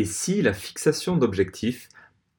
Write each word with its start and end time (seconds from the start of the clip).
Et 0.00 0.06
si 0.06 0.40
la 0.40 0.54
fixation 0.54 1.18
d'objectifs 1.18 1.90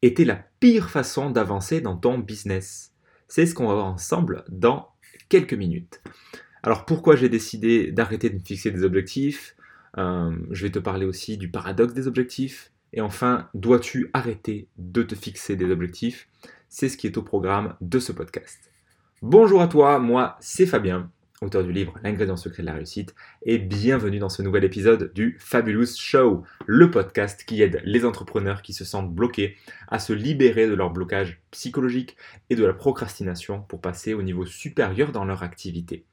était 0.01 0.25
la 0.25 0.43
pire 0.59 0.89
façon 0.89 1.29
d'avancer 1.29 1.79
dans 1.79 1.95
ton 1.95 2.17
business? 2.17 2.91
C'est 3.27 3.45
ce 3.45 3.53
qu'on 3.53 3.67
va 3.67 3.75
voir 3.75 3.85
ensemble 3.85 4.45
dans 4.49 4.89
quelques 5.29 5.53
minutes. 5.53 6.01
Alors 6.63 6.87
pourquoi 6.87 7.15
j'ai 7.15 7.29
décidé 7.29 7.91
d'arrêter 7.91 8.31
de 8.31 8.39
me 8.39 8.43
fixer 8.43 8.71
des 8.71 8.83
objectifs? 8.83 9.55
Euh, 9.99 10.35
Je 10.49 10.63
vais 10.63 10.71
te 10.71 10.79
parler 10.79 11.05
aussi 11.05 11.37
du 11.37 11.51
paradoxe 11.51 11.93
des 11.93 12.07
objectifs. 12.07 12.71
Et 12.93 13.01
enfin, 13.01 13.47
dois-tu 13.53 14.09
arrêter 14.13 14.67
de 14.79 15.03
te 15.03 15.13
fixer 15.13 15.55
des 15.55 15.69
objectifs? 15.69 16.29
C'est 16.67 16.89
ce 16.89 16.97
qui 16.97 17.05
est 17.05 17.17
au 17.19 17.21
programme 17.21 17.75
de 17.79 17.99
ce 17.99 18.11
podcast. 18.11 18.71
Bonjour 19.21 19.61
à 19.61 19.67
toi, 19.67 19.99
moi 19.99 20.35
c'est 20.39 20.65
Fabien 20.65 21.11
auteur 21.43 21.63
du 21.63 21.71
livre 21.71 21.95
L'ingrédient 22.03 22.37
secret 22.37 22.61
de 22.61 22.67
la 22.67 22.75
réussite, 22.75 23.15
et 23.41 23.57
bienvenue 23.57 24.19
dans 24.19 24.29
ce 24.29 24.43
nouvel 24.43 24.63
épisode 24.63 25.11
du 25.13 25.37
Fabulous 25.39 25.97
Show, 25.97 26.43
le 26.67 26.91
podcast 26.91 27.45
qui 27.45 27.63
aide 27.63 27.81
les 27.83 28.05
entrepreneurs 28.05 28.61
qui 28.61 28.73
se 28.73 28.85
sentent 28.85 29.11
bloqués 29.11 29.57
à 29.87 29.97
se 29.97 30.13
libérer 30.13 30.67
de 30.67 30.75
leur 30.75 30.91
blocage 30.91 31.41
psychologique 31.49 32.15
et 32.51 32.55
de 32.55 32.63
la 32.63 32.73
procrastination 32.73 33.63
pour 33.63 33.81
passer 33.81 34.13
au 34.13 34.21
niveau 34.21 34.45
supérieur 34.45 35.11
dans 35.11 35.25
leur 35.25 35.41
activité. 35.41 36.05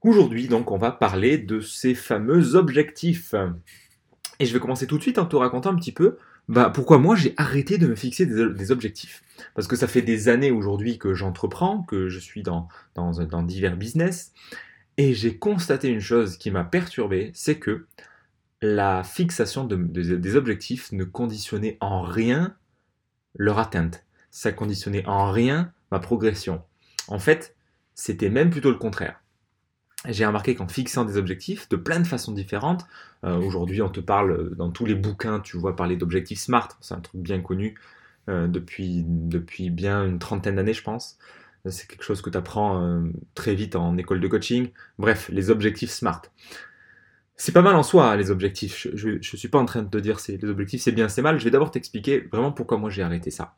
Aujourd'hui, 0.00 0.46
donc, 0.46 0.70
on 0.70 0.78
va 0.78 0.92
parler 0.92 1.36
de 1.36 1.58
ces 1.58 1.96
fameux 1.96 2.54
objectifs. 2.54 3.34
Et 4.38 4.46
je 4.46 4.52
vais 4.52 4.60
commencer 4.60 4.86
tout 4.86 4.96
de 4.96 5.02
suite 5.02 5.18
en 5.18 5.26
te 5.26 5.34
racontant 5.34 5.70
un 5.70 5.76
petit 5.76 5.92
peu 5.92 6.18
bah, 6.48 6.70
pourquoi 6.70 6.98
moi 6.98 7.16
j'ai 7.16 7.34
arrêté 7.36 7.78
de 7.78 7.86
me 7.86 7.94
fixer 7.94 8.26
des, 8.26 8.70
objectifs? 8.70 9.22
Parce 9.54 9.68
que 9.68 9.76
ça 9.76 9.86
fait 9.86 10.02
des 10.02 10.28
années 10.28 10.50
aujourd'hui 10.50 10.98
que 10.98 11.14
j'entreprends, 11.14 11.82
que 11.82 12.08
je 12.08 12.18
suis 12.18 12.42
dans, 12.42 12.68
dans, 12.94 13.42
divers 13.42 13.76
business, 13.76 14.32
et 14.96 15.14
j'ai 15.14 15.38
constaté 15.38 15.88
une 15.88 16.00
chose 16.00 16.36
qui 16.36 16.50
m'a 16.50 16.64
perturbé, 16.64 17.30
c'est 17.34 17.58
que 17.58 17.86
la 18.60 19.02
fixation 19.02 19.64
des 19.64 20.36
objectifs 20.36 20.92
ne 20.92 21.04
conditionnait 21.04 21.78
en 21.80 22.02
rien 22.02 22.54
leur 23.34 23.58
atteinte. 23.58 24.04
Ça 24.30 24.52
conditionnait 24.52 25.06
en 25.06 25.30
rien 25.30 25.72
ma 25.90 25.98
progression. 25.98 26.62
En 27.08 27.18
fait, 27.18 27.56
c'était 27.94 28.30
même 28.30 28.50
plutôt 28.50 28.70
le 28.70 28.78
contraire 28.78 29.21
j'ai 30.08 30.26
remarqué 30.26 30.54
qu'en 30.54 30.68
fixant 30.68 31.04
des 31.04 31.16
objectifs 31.16 31.68
de 31.68 31.76
plein 31.76 32.00
de 32.00 32.06
façons 32.06 32.32
différentes, 32.32 32.86
euh, 33.24 33.36
aujourd'hui 33.36 33.82
on 33.82 33.88
te 33.88 34.00
parle 34.00 34.32
euh, 34.32 34.54
dans 34.56 34.70
tous 34.70 34.84
les 34.84 34.94
bouquins, 34.94 35.40
tu 35.40 35.56
vois 35.56 35.76
parler 35.76 35.96
d'objectifs 35.96 36.40
SMART, 36.40 36.70
c'est 36.80 36.94
un 36.94 37.00
truc 37.00 37.20
bien 37.20 37.40
connu 37.40 37.78
euh, 38.28 38.48
depuis, 38.48 39.04
bien 39.70 40.04
une 40.04 40.18
trentaine 40.18 40.56
d'années 40.56 40.74
je 40.74 40.82
pense. 40.82 41.18
C'est 41.68 41.86
quelque 41.86 42.02
chose 42.02 42.22
que 42.22 42.30
tu 42.30 42.36
apprends 42.36 43.04
très 43.36 43.54
vite 43.54 43.76
en 43.76 43.96
école 43.96 44.20
de 44.20 44.26
coaching. 44.26 44.70
Bref, 44.98 45.28
les 45.32 45.48
objectifs 45.48 45.90
SMART. 45.90 46.22
C'est 47.36 47.52
pas 47.52 47.62
mal 47.62 47.76
en 47.76 47.84
soi, 47.84 48.16
les 48.16 48.32
objectifs. 48.32 48.88
Je 48.94 49.10
ne 49.10 49.20
suis 49.22 49.46
pas 49.46 49.60
en 49.60 49.64
train 49.64 49.82
de 49.82 49.88
te 49.88 49.98
dire 49.98 50.18
les 50.26 50.44
objectifs 50.44 50.82
c'est 50.82 50.90
bien, 50.90 51.08
c'est 51.08 51.22
mal. 51.22 51.38
Je 51.38 51.44
vais 51.44 51.52
d'abord 51.52 51.70
t'expliquer 51.70 52.28
vraiment 52.32 52.50
pourquoi 52.50 52.78
moi 52.78 52.90
j'ai 52.90 53.02
arrêté 53.02 53.30
ça. 53.30 53.54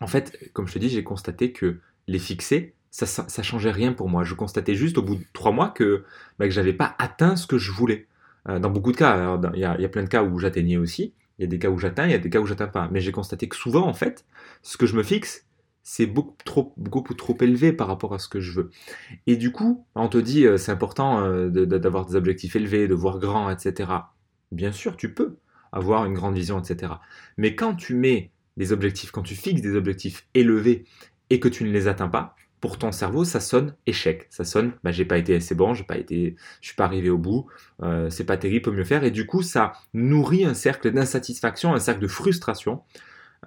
En 0.00 0.06
fait, 0.06 0.50
comme 0.52 0.66
je 0.66 0.74
te 0.74 0.78
dis, 0.78 0.90
j'ai 0.90 1.02
constaté 1.04 1.52
que 1.52 1.80
les 2.08 2.18
fixer, 2.18 2.74
ça, 2.94 3.06
ça, 3.06 3.42
changeait 3.42 3.72
rien 3.72 3.92
pour 3.92 4.08
moi. 4.08 4.22
Je 4.22 4.34
constatais 4.34 4.76
juste 4.76 4.98
au 4.98 5.02
bout 5.02 5.16
de 5.16 5.24
trois 5.32 5.50
mois 5.50 5.70
que, 5.70 6.04
bah, 6.38 6.46
que 6.46 6.52
j'avais 6.52 6.72
pas 6.72 6.94
atteint 6.98 7.34
ce 7.34 7.48
que 7.48 7.58
je 7.58 7.72
voulais. 7.72 8.06
Euh, 8.48 8.60
dans 8.60 8.70
beaucoup 8.70 8.92
de 8.92 8.96
cas, 8.96 9.40
il 9.52 9.58
y, 9.58 9.64
a, 9.64 9.88
plein 9.88 10.04
de 10.04 10.08
cas 10.08 10.22
où 10.22 10.38
j'atteignais 10.38 10.76
aussi. 10.76 11.12
Il 11.38 11.42
y 11.42 11.44
a 11.44 11.48
des 11.48 11.58
cas 11.58 11.70
où 11.70 11.78
j'atteins, 11.78 12.04
il 12.04 12.12
y 12.12 12.14
a 12.14 12.18
des 12.18 12.30
cas 12.30 12.38
où 12.38 12.46
j'atteins 12.46 12.68
pas. 12.68 12.88
Mais 12.92 13.00
j'ai 13.00 13.10
constaté 13.10 13.48
que 13.48 13.56
souvent, 13.56 13.84
en 13.84 13.94
fait, 13.94 14.24
ce 14.62 14.76
que 14.76 14.86
je 14.86 14.94
me 14.94 15.02
fixe, 15.02 15.44
c'est 15.82 16.06
beaucoup 16.06 16.36
trop, 16.44 16.72
trop 17.18 17.36
élevé 17.40 17.72
par 17.72 17.88
rapport 17.88 18.14
à 18.14 18.20
ce 18.20 18.28
que 18.28 18.38
je 18.38 18.52
veux. 18.52 18.70
Et 19.26 19.34
du 19.34 19.50
coup, 19.50 19.84
on 19.96 20.08
te 20.08 20.18
dit, 20.18 20.46
euh, 20.46 20.56
c'est 20.56 20.70
important 20.70 21.18
euh, 21.18 21.48
d'avoir 21.50 22.06
des 22.06 22.14
objectifs 22.14 22.54
élevés, 22.54 22.86
de 22.86 22.94
voir 22.94 23.18
grand, 23.18 23.50
etc. 23.50 23.90
Bien 24.52 24.70
sûr, 24.70 24.96
tu 24.96 25.12
peux 25.12 25.38
avoir 25.72 26.04
une 26.04 26.14
grande 26.14 26.36
vision, 26.36 26.60
etc. 26.60 26.92
Mais 27.38 27.56
quand 27.56 27.74
tu 27.74 27.94
mets 27.94 28.30
des 28.56 28.70
objectifs, 28.70 29.10
quand 29.10 29.22
tu 29.24 29.34
fixes 29.34 29.62
des 29.62 29.74
objectifs 29.74 30.28
élevés 30.34 30.84
et 31.30 31.40
que 31.40 31.48
tu 31.48 31.64
ne 31.64 31.72
les 31.72 31.88
atteins 31.88 32.06
pas, 32.06 32.36
pour 32.64 32.78
ton 32.78 32.92
cerveau, 32.92 33.26
ça 33.26 33.40
sonne 33.40 33.74
échec. 33.84 34.26
Ça 34.30 34.42
sonne, 34.42 34.72
bah, 34.82 34.90
j'ai 34.90 35.04
pas 35.04 35.18
été 35.18 35.36
assez 35.36 35.54
bon, 35.54 35.74
j'ai 35.74 35.84
pas 35.84 35.98
été, 35.98 36.34
je 36.62 36.68
suis 36.68 36.74
pas 36.74 36.86
arrivé 36.86 37.10
au 37.10 37.18
bout, 37.18 37.44
euh, 37.82 38.08
c'est 38.08 38.24
pas 38.24 38.38
terrible, 38.38 38.62
peut 38.62 38.70
mieux 38.70 38.84
faire. 38.84 39.04
Et 39.04 39.10
du 39.10 39.26
coup, 39.26 39.42
ça 39.42 39.74
nourrit 39.92 40.46
un 40.46 40.54
cercle 40.54 40.90
d'insatisfaction, 40.90 41.74
un 41.74 41.78
cercle 41.78 42.00
de 42.00 42.06
frustration. 42.06 42.80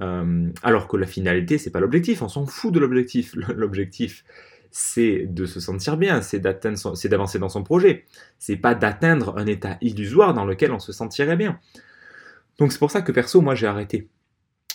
Euh, 0.02 0.52
alors 0.62 0.88
que 0.88 0.98
la 0.98 1.08
finalité, 1.08 1.58
c'est 1.58 1.72
pas 1.72 1.80
l'objectif. 1.80 2.22
On 2.22 2.28
s'en 2.28 2.46
fout 2.46 2.72
de 2.72 2.78
l'objectif. 2.78 3.34
L'objectif, 3.56 4.24
c'est 4.70 5.26
de 5.26 5.48
se 5.48 5.60
sentir 5.60 5.98
bien, 5.98 6.22
c'est 6.22 6.38
d'avancer 6.40 7.40
dans 7.40 7.50
son 7.50 7.64
projet. 7.64 8.06
C'est 8.38 8.58
pas 8.58 8.76
d'atteindre 8.76 9.36
un 9.40 9.48
état 9.48 9.80
illusoire 9.82 10.36
dans 10.36 10.46
lequel 10.46 10.72
on 10.72 10.80
se 10.80 10.92
sentirait 10.92 11.38
bien. 11.38 11.60
Donc 12.60 12.72
c'est 12.72 12.80
pour 12.80 12.92
ça 12.92 13.02
que 13.02 13.12
perso, 13.12 13.42
moi, 13.42 13.56
j'ai 13.56 13.66
arrêté 13.66 14.10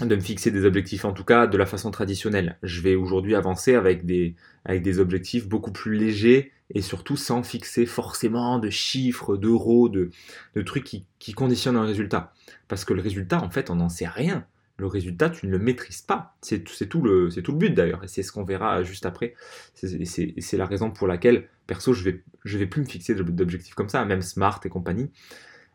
de 0.01 0.17
me 0.17 0.21
fixer 0.21 0.51
des 0.51 0.65
objectifs, 0.65 1.05
en 1.05 1.13
tout 1.13 1.25
cas 1.25 1.47
de 1.47 1.57
la 1.57 1.67
façon 1.67 1.91
traditionnelle. 1.91 2.59
Je 2.63 2.81
vais 2.81 2.95
aujourd'hui 2.95 3.35
avancer 3.35 3.75
avec 3.75 4.07
des, 4.07 4.35
avec 4.65 4.83
des 4.83 4.99
objectifs 4.99 5.47
beaucoup 5.47 5.73
plus 5.73 5.97
légers 5.97 6.53
et 6.71 6.81
surtout 6.81 7.17
sans 7.17 7.43
fixer 7.43 7.85
forcément 7.85 8.59
de 8.59 8.71
chiffres, 8.71 9.37
d'euros, 9.37 9.91
de, 9.91 10.11
de 10.55 10.63
trucs 10.63 10.85
qui, 10.85 11.05
qui 11.19 11.33
conditionnent 11.35 11.77
un 11.77 11.85
résultat. 11.85 12.33
Parce 12.69 12.85
que 12.85 12.95
le 12.95 13.03
résultat, 13.03 13.43
en 13.43 13.51
fait, 13.51 13.69
on 13.69 13.77
n'en 13.77 13.91
sait 13.91 14.09
rien. 14.09 14.47
Le 14.79 14.87
résultat, 14.87 15.29
tu 15.29 15.47
ne 15.47 15.51
le 15.53 15.59
maîtrises 15.59 16.01
pas. 16.01 16.35
C'est 16.41 16.65
tout, 16.65 17.03
le, 17.03 17.29
tout 17.29 17.53
le 17.53 17.59
but 17.59 17.75
d'ailleurs, 17.75 18.03
et 18.03 18.09
c'est 18.09 18.23
ce 18.23 18.33
qu'on 18.33 18.45
verra 18.45 18.83
juste 18.83 19.05
après. 19.05 19.35
C'est 19.75 20.57
la 20.57 20.67
raison 20.67 20.91
pour 20.91 21.07
laquelle, 21.07 21.49
perso, 21.67 21.93
je 21.93 22.03
vais, 22.03 22.25
je 22.45 22.57
vais 22.57 22.67
plus 22.67 22.81
me 22.81 22.87
fixer 22.87 23.15
d'objectifs 23.15 23.75
comme 23.75 23.91
ça, 23.91 24.05
même 24.07 24.23
Smart 24.23 24.59
et 24.65 24.71
compagnie. 24.71 25.11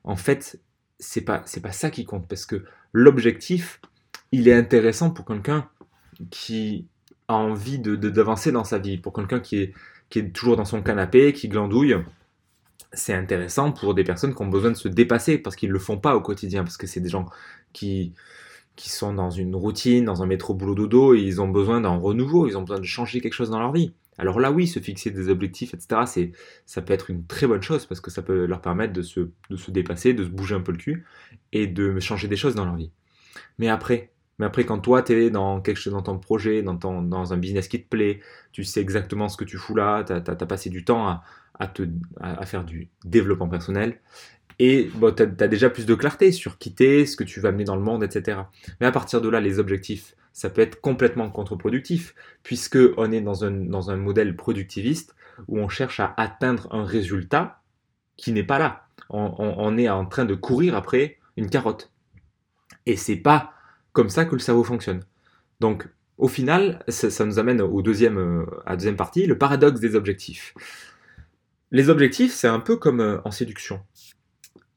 En 0.03 0.15
fait, 0.15 0.59
c'est 0.99 1.21
pas, 1.21 1.45
pas 1.61 1.71
ça 1.71 1.91
qui 1.91 2.05
compte, 2.05 2.27
parce 2.27 2.47
que 2.47 2.65
l'objectif, 2.91 3.79
il 4.31 4.47
est 4.47 4.53
intéressant 4.53 5.11
pour 5.11 5.25
quelqu'un 5.25 5.69
qui 6.29 6.87
a 7.27 7.35
envie 7.35 7.79
d'avancer 7.79 8.51
dans 8.51 8.63
sa 8.63 8.79
vie, 8.79 8.97
pour 8.97 9.13
quelqu'un 9.13 9.39
qui 9.39 9.57
est, 9.57 9.73
qui 10.09 10.19
est 10.19 10.29
toujours 10.29 10.55
dans 10.55 10.65
son 10.65 10.81
canapé, 10.81 11.33
qui 11.33 11.47
glandouille. 11.47 11.97
C'est 12.93 13.13
intéressant 13.13 13.71
pour 13.71 13.93
des 13.93 14.03
personnes 14.03 14.33
qui 14.33 14.41
ont 14.41 14.47
besoin 14.47 14.71
de 14.71 14.75
se 14.77 14.87
dépasser 14.87 15.37
parce 15.37 15.55
qu'ils 15.55 15.69
ne 15.69 15.73
le 15.73 15.79
font 15.79 15.97
pas 15.97 16.15
au 16.15 16.21
quotidien, 16.21 16.63
parce 16.63 16.77
que 16.77 16.87
c'est 16.87 17.01
des 17.01 17.09
gens 17.09 17.25
qui, 17.73 18.13
qui 18.75 18.89
sont 18.89 19.13
dans 19.13 19.29
une 19.29 19.55
routine, 19.55 20.05
dans 20.05 20.23
un 20.23 20.25
métro 20.25 20.53
boulot 20.53 20.75
dodo, 20.75 21.13
et 21.13 21.19
ils 21.19 21.41
ont 21.41 21.49
besoin 21.49 21.81
d'un 21.81 21.97
renouveau, 21.97 22.47
ils 22.47 22.57
ont 22.57 22.61
besoin 22.61 22.79
de 22.79 22.85
changer 22.85 23.19
quelque 23.21 23.33
chose 23.33 23.49
dans 23.49 23.59
leur 23.59 23.73
vie. 23.73 23.93
Alors 24.17 24.39
là, 24.39 24.51
oui, 24.51 24.67
se 24.67 24.79
fixer 24.79 25.11
des 25.11 25.29
objectifs, 25.29 25.73
etc., 25.73 26.31
ça 26.65 26.81
peut 26.81 26.93
être 26.93 27.11
une 27.11 27.25
très 27.25 27.45
bonne 27.45 27.61
chose 27.61 27.85
parce 27.85 28.01
que 28.01 28.09
ça 28.09 28.23
peut 28.23 28.45
leur 28.45 28.61
permettre 28.61 28.93
de 28.93 29.01
se, 29.01 29.29
de 29.49 29.55
se 29.57 29.69
dépasser, 29.69 30.13
de 30.13 30.23
se 30.23 30.29
bouger 30.29 30.55
un 30.55 30.61
peu 30.61 30.71
le 30.71 30.77
cul 30.77 31.05
et 31.51 31.67
de 31.67 31.99
changer 31.99 32.27
des 32.27 32.35
choses 32.35 32.55
dans 32.55 32.65
leur 32.65 32.75
vie. 32.75 32.91
Mais 33.59 33.67
après, 33.67 34.11
mais 34.39 34.45
après, 34.45 34.65
quand 34.65 34.79
toi, 34.79 35.01
tu 35.01 35.13
es 35.13 35.29
dans 35.29 35.61
quelque 35.61 35.77
chose, 35.77 35.93
dans 35.93 36.01
ton 36.03 36.19
projet, 36.19 36.61
dans, 36.61 36.75
dans 36.75 37.33
un 37.33 37.37
business 37.37 37.67
qui 37.67 37.81
te 37.81 37.89
plaît, 37.89 38.19
tu 38.51 38.63
sais 38.63 38.81
exactement 38.81 39.29
ce 39.29 39.37
que 39.37 39.45
tu 39.45 39.57
fous 39.57 39.75
là, 39.75 40.03
tu 40.03 40.13
as, 40.13 40.35
passé 40.45 40.69
du 40.69 40.83
temps 40.85 41.07
à, 41.07 41.23
à, 41.59 41.67
te, 41.67 41.83
à, 42.19 42.45
faire 42.45 42.63
du 42.63 42.89
développement 43.03 43.49
personnel, 43.49 43.99
et 44.59 44.89
bon, 44.95 45.13
tu 45.13 45.23
as, 45.23 45.47
déjà 45.47 45.69
plus 45.69 45.85
de 45.85 45.95
clarté 45.95 46.31
sur 46.31 46.57
qui 46.57 46.73
t'es, 46.73 47.05
ce 47.05 47.15
que 47.15 47.23
tu 47.23 47.39
vas 47.39 47.49
amener 47.49 47.63
dans 47.63 47.75
le 47.75 47.81
monde, 47.81 48.03
etc. 48.03 48.41
Mais 48.79 48.87
à 48.87 48.91
partir 48.91 49.21
de 49.21 49.29
là, 49.29 49.39
les 49.39 49.59
objectifs, 49.59 50.15
ça 50.33 50.49
peut 50.49 50.61
être 50.61 50.81
complètement 50.81 51.29
contre-productif, 51.29 52.13
puisque 52.43 52.77
on 52.97 53.11
est 53.11 53.21
dans 53.21 53.43
un, 53.43 53.51
dans 53.51 53.89
un 53.89 53.97
modèle 53.97 54.35
productiviste 54.35 55.15
où 55.47 55.59
on 55.59 55.69
cherche 55.69 55.99
à 55.99 56.13
atteindre 56.17 56.67
un 56.71 56.83
résultat 56.83 57.61
qui 58.17 58.31
n'est 58.31 58.43
pas 58.43 58.59
là. 58.59 58.87
On, 59.09 59.33
on, 59.37 59.55
on 59.57 59.77
est 59.77 59.89
en 59.89 60.05
train 60.05 60.25
de 60.25 60.35
courir 60.35 60.75
après 60.75 61.17
une 61.37 61.49
carotte. 61.49 61.91
Et 62.85 62.95
c'est 62.95 63.15
pas 63.15 63.53
comme 63.97 64.09
ça 64.09 64.25
que 64.25 64.35
le 64.35 64.39
cerveau 64.39 64.63
fonctionne. 64.63 65.03
Donc, 65.59 65.89
au 66.19 66.27
final, 66.27 66.83
ça, 66.87 67.25
nous 67.25 67.39
amène 67.39 67.61
au 67.61 67.81
deuxième, 67.81 68.19
euh, 68.19 68.45
à 68.63 68.71
la 68.71 68.75
deuxième 68.75 68.95
partie, 68.95 69.25
le 69.25 69.39
paradoxe 69.39 69.79
des 69.79 69.95
objectifs. 69.95 70.53
Les 71.71 71.89
objectifs, 71.89 72.31
c'est 72.31 72.47
un 72.47 72.59
peu 72.59 72.77
comme 72.77 73.01
euh, 73.01 73.17
en 73.25 73.31
séduction. 73.31 73.81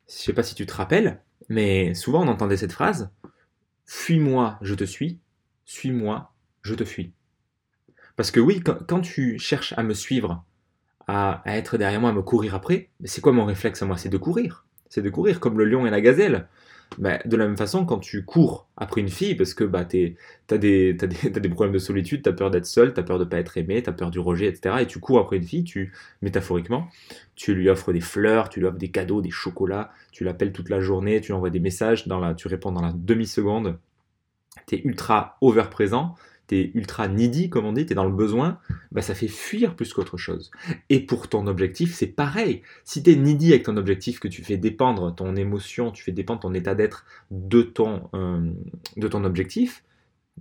Je 0.08 0.14
sais 0.14 0.32
pas 0.32 0.42
si 0.42 0.54
tu 0.54 0.64
te 0.64 0.72
rappelles, 0.72 1.20
mais 1.50 1.92
souvent 1.92 2.25
on 2.25 2.28
entendait 2.28 2.56
cette 2.56 2.72
phrase 2.72 3.11
Fuis-moi, 3.84 4.58
je 4.62 4.75
te 4.75 4.84
suis, 4.84 5.19
suis-moi, 5.67 6.32
je 6.62 6.75
te 6.75 6.87
fuis. 6.87 7.12
Parce 8.17 8.31
que 8.31 8.40
oui, 8.40 8.62
quand, 8.62 9.00
tu 9.00 9.38
cherches 9.38 9.75
à 9.76 9.82
me 9.82 9.93
suivre, 9.93 10.46
à, 11.08 11.43
à, 11.44 11.58
être 11.58 11.76
derrière 11.76 12.00
moi, 12.00 12.08
à 12.08 12.14
me 12.14 12.22
courir 12.22 12.55
après, 12.55 12.88
c'est 13.05 13.20
quoi 13.20 13.32
mon 13.32 13.44
réflexe 13.44 13.82
à 13.82 13.84
moi? 13.84 13.99
C'est 13.99 14.08
de 14.08 14.17
courir. 14.17 14.64
C'est 14.88 15.02
de 15.02 15.11
courir 15.11 15.40
comme 15.40 15.58
le 15.58 15.67
lion 15.67 15.84
et 15.84 15.90
la 15.90 16.00
gazelle. 16.00 16.49
Bah, 16.98 17.19
de 17.25 17.37
la 17.37 17.46
même 17.46 17.56
façon, 17.56 17.87
quand 17.87 18.00
tu 18.00 18.25
cours 18.25 18.66
après 18.76 19.00
une 19.00 19.08
fille, 19.08 19.37
parce 19.37 19.54
que 19.54 19.62
bah, 19.62 19.84
tu 19.84 20.16
as 20.50 20.58
des, 20.58 20.96
problèmes 21.50 21.72
de 21.72 21.78
solitude, 21.78 22.22
tu 22.22 22.28
as 22.28 22.32
peur 22.32 22.50
d'être 22.50 22.66
seul, 22.66 22.92
tu 22.92 23.00
as 23.00 23.02
peur 23.04 23.19
de 23.19 23.25
ne 23.25 23.28
pas 23.28 23.38
être 23.38 23.56
aimé, 23.56 23.82
tu 23.82 23.88
as 23.88 23.92
peur 23.92 24.10
du 24.10 24.19
rejet, 24.19 24.46
etc. 24.46 24.76
Et 24.81 24.87
tu 24.87 24.98
cours 24.98 25.20
après 25.20 25.37
une 25.37 25.44
fille, 25.44 25.64
tu, 25.64 25.92
métaphoriquement, 26.20 26.88
tu 27.37 27.54
lui 27.54 27.69
offres 27.69 27.92
des 27.92 28.00
fleurs, 28.00 28.48
tu 28.48 28.60
lui 28.60 28.66
offres 28.66 28.78
des 28.78 28.90
cadeaux, 28.90 29.22
des 29.22 29.31
chocolats, 29.31 29.92
tu 30.10 30.25
l'appelles 30.25 30.52
toute 30.52 30.69
la 30.69 30.81
journée, 30.81 31.20
tu 31.20 31.28
lui 31.28 31.34
envoies 31.34 31.50
des 31.50 31.60
messages, 31.60 32.08
dans 32.08 32.19
la, 32.19 32.34
tu 32.34 32.48
réponds 32.48 32.72
dans 32.72 32.82
la 32.82 32.93
demi-seconde, 32.93 33.78
tu 34.66 34.75
es 34.75 34.82
ultra 34.84 35.36
over 35.40 35.64
présent, 36.50 36.56
tu 36.56 36.56
es 36.56 36.70
ultra 36.75 37.08
needy, 37.08 37.49
comme 37.49 37.64
on 37.64 37.73
dit, 37.73 37.87
tu 37.87 37.93
es 37.93 37.94
dans 37.94 38.05
le 38.05 38.14
besoin, 38.14 38.58
bah, 38.93 39.02
ça 39.02 39.14
fait 39.14 39.29
fuir 39.29 39.76
plus 39.76 39.93
qu'autre 39.93 40.17
chose. 40.17 40.50
Et 40.88 41.00
pour 41.00 41.29
ton 41.29 41.47
objectif, 41.47 41.94
c'est 41.94 42.06
pareil. 42.06 42.62
Si 42.85 43.02
tu 43.02 43.11
es 43.11 43.17
needy 43.17 43.52
avec 43.52 43.64
ton 43.64 43.76
objectif, 43.76 44.20
que 44.20 44.29
tu 44.29 44.43
fais 44.43 44.56
dépendre 44.56 45.14
ton 45.14 45.37
émotion, 45.37 45.91
tu 45.91 46.02
fais 46.02 46.12
dépendre 46.12 46.41
ton 46.41 46.55
état 46.55 46.75
d'être 46.75 47.05
de, 47.31 47.62
ton, 47.62 48.08
euh, 48.14 48.50
de 48.97 49.08
ton 49.08 49.25
objectif, 49.25 49.85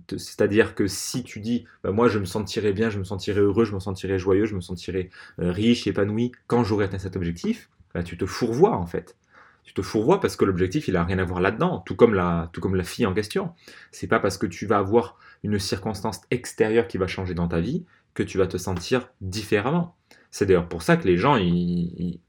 c'est-à-dire 0.08 0.74
que 0.74 0.86
si 0.86 1.22
tu 1.22 1.40
dis, 1.40 1.66
bah, 1.84 1.92
moi 1.92 2.08
je 2.08 2.18
me 2.18 2.24
sentirais 2.24 2.72
bien, 2.72 2.90
je 2.90 2.98
me 2.98 3.04
sentirais 3.04 3.40
heureux, 3.40 3.64
je 3.64 3.74
me 3.74 3.80
sentirais 3.80 4.18
joyeux, 4.18 4.46
je 4.46 4.54
me 4.54 4.60
sentirais 4.60 5.10
euh, 5.40 5.52
riche, 5.52 5.86
épanoui 5.86 6.32
quand 6.46 6.64
j'aurais 6.64 6.86
atteint 6.86 6.98
cet 6.98 7.16
objectif, 7.16 7.68
bah, 7.94 8.02
tu 8.02 8.16
te 8.16 8.24
fourvoies 8.24 8.76
en 8.76 8.86
fait 8.86 9.16
tu 9.64 9.74
te 9.74 9.82
fourvoies 9.82 10.20
parce 10.20 10.36
que 10.36 10.44
l'objectif 10.44 10.88
il 10.88 10.96
a 10.96 11.04
rien 11.04 11.18
à 11.18 11.24
voir 11.24 11.40
là-dedans, 11.40 11.78
tout 11.86 11.94
comme 11.94 12.14
la, 12.14 12.50
tout 12.52 12.60
comme 12.60 12.74
la 12.74 12.84
fille 12.84 13.06
en 13.06 13.14
question. 13.14 13.52
C'est 13.90 14.06
pas 14.06 14.18
parce 14.18 14.38
que 14.38 14.46
tu 14.46 14.66
vas 14.66 14.78
avoir 14.78 15.18
une 15.42 15.58
circonstance 15.58 16.20
extérieure 16.30 16.88
qui 16.88 16.98
va 16.98 17.06
changer 17.06 17.34
dans 17.34 17.48
ta 17.48 17.60
vie 17.60 17.84
que 18.14 18.22
tu 18.22 18.38
vas 18.38 18.46
te 18.46 18.56
sentir 18.56 19.10
différemment. 19.20 19.96
C'est 20.30 20.46
d'ailleurs 20.46 20.68
pour 20.68 20.82
ça 20.82 20.96
que 20.96 21.06
les 21.06 21.16
gens 21.16 21.36
ils, 21.36 22.20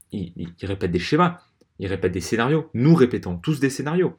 répètent 0.62 0.92
des 0.92 0.98
schémas, 0.98 1.40
ils 1.78 1.86
répètent 1.86 2.12
des 2.12 2.20
scénarios. 2.20 2.70
Nous 2.74 2.94
répétons 2.94 3.36
tous 3.36 3.60
des 3.60 3.70
scénarios. 3.70 4.16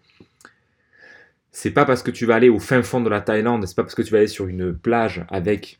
C'est 1.51 1.71
pas 1.71 1.85
parce 1.85 2.01
que 2.01 2.11
tu 2.11 2.25
vas 2.25 2.35
aller 2.35 2.49
au 2.49 2.59
fin 2.59 2.81
fond 2.81 3.01
de 3.01 3.09
la 3.09 3.21
Thaïlande, 3.21 3.65
c'est 3.67 3.75
pas 3.75 3.83
parce 3.83 3.95
que 3.95 4.01
tu 4.01 4.11
vas 4.11 4.17
aller 4.17 4.27
sur 4.27 4.47
une 4.47 4.75
plage 4.75 5.25
avec 5.29 5.79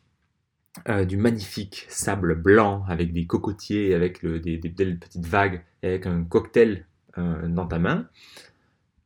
euh, 0.88 1.04
du 1.04 1.16
magnifique 1.16 1.86
sable 1.88 2.34
blanc, 2.34 2.84
avec 2.88 3.12
des 3.12 3.26
cocotiers, 3.26 3.94
avec 3.94 4.24
des, 4.24 4.58
petites 4.58 5.26
vagues, 5.26 5.64
avec 5.82 6.06
un 6.06 6.24
cocktail 6.24 6.86
euh, 7.18 7.48
dans 7.48 7.66
ta 7.66 7.78
main, 7.78 8.08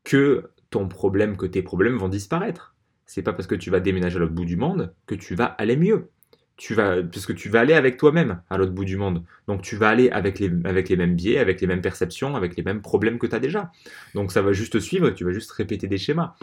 que 0.05 0.51
ton 0.71 0.89
problème, 0.89 1.37
que 1.37 1.47
tes 1.47 1.63
problèmes 1.63 1.97
vont 1.97 2.09
disparaître. 2.09 2.75
C'est 3.07 3.23
pas 3.23 3.33
parce 3.33 3.47
que 3.47 3.55
tu 3.55 3.71
vas 3.71 3.81
déménager 3.81 4.17
à 4.17 4.21
l'autre 4.21 4.35
bout 4.35 4.45
du 4.45 4.57
monde 4.57 4.93
que 5.07 5.15
tu 5.15 5.35
vas 5.35 5.47
aller 5.47 5.77
mieux. 5.77 6.11
Tu 6.57 6.75
vas, 6.75 7.03
parce 7.03 7.25
que 7.25 7.33
tu 7.33 7.49
vas 7.49 7.61
aller 7.61 7.73
avec 7.73 7.97
toi-même 7.97 8.43
à 8.51 8.59
l'autre 8.59 8.73
bout 8.73 8.85
du 8.85 8.97
monde. 8.97 9.23
Donc 9.47 9.63
tu 9.63 9.77
vas 9.77 9.89
aller 9.89 10.11
avec 10.11 10.41
les, 10.41 10.51
avec 10.65 10.89
les 10.89 10.97
mêmes 10.97 11.15
biais, 11.15 11.39
avec 11.39 11.61
les 11.61 11.67
mêmes 11.67 11.81
perceptions, 11.81 12.35
avec 12.35 12.57
les 12.57 12.65
mêmes 12.65 12.83
problèmes 12.83 13.19
que 13.19 13.27
tu 13.27 13.35
as 13.35 13.39
déjà. 13.39 13.71
Donc 14.15 14.33
ça 14.33 14.43
va 14.43 14.53
juste 14.53 14.81
suivre, 14.81 15.11
tu 15.11 15.25
vas 15.25 15.33
juste 15.33 15.53
répéter 15.53 15.87
des 15.87 15.99
schémas. 15.99 16.35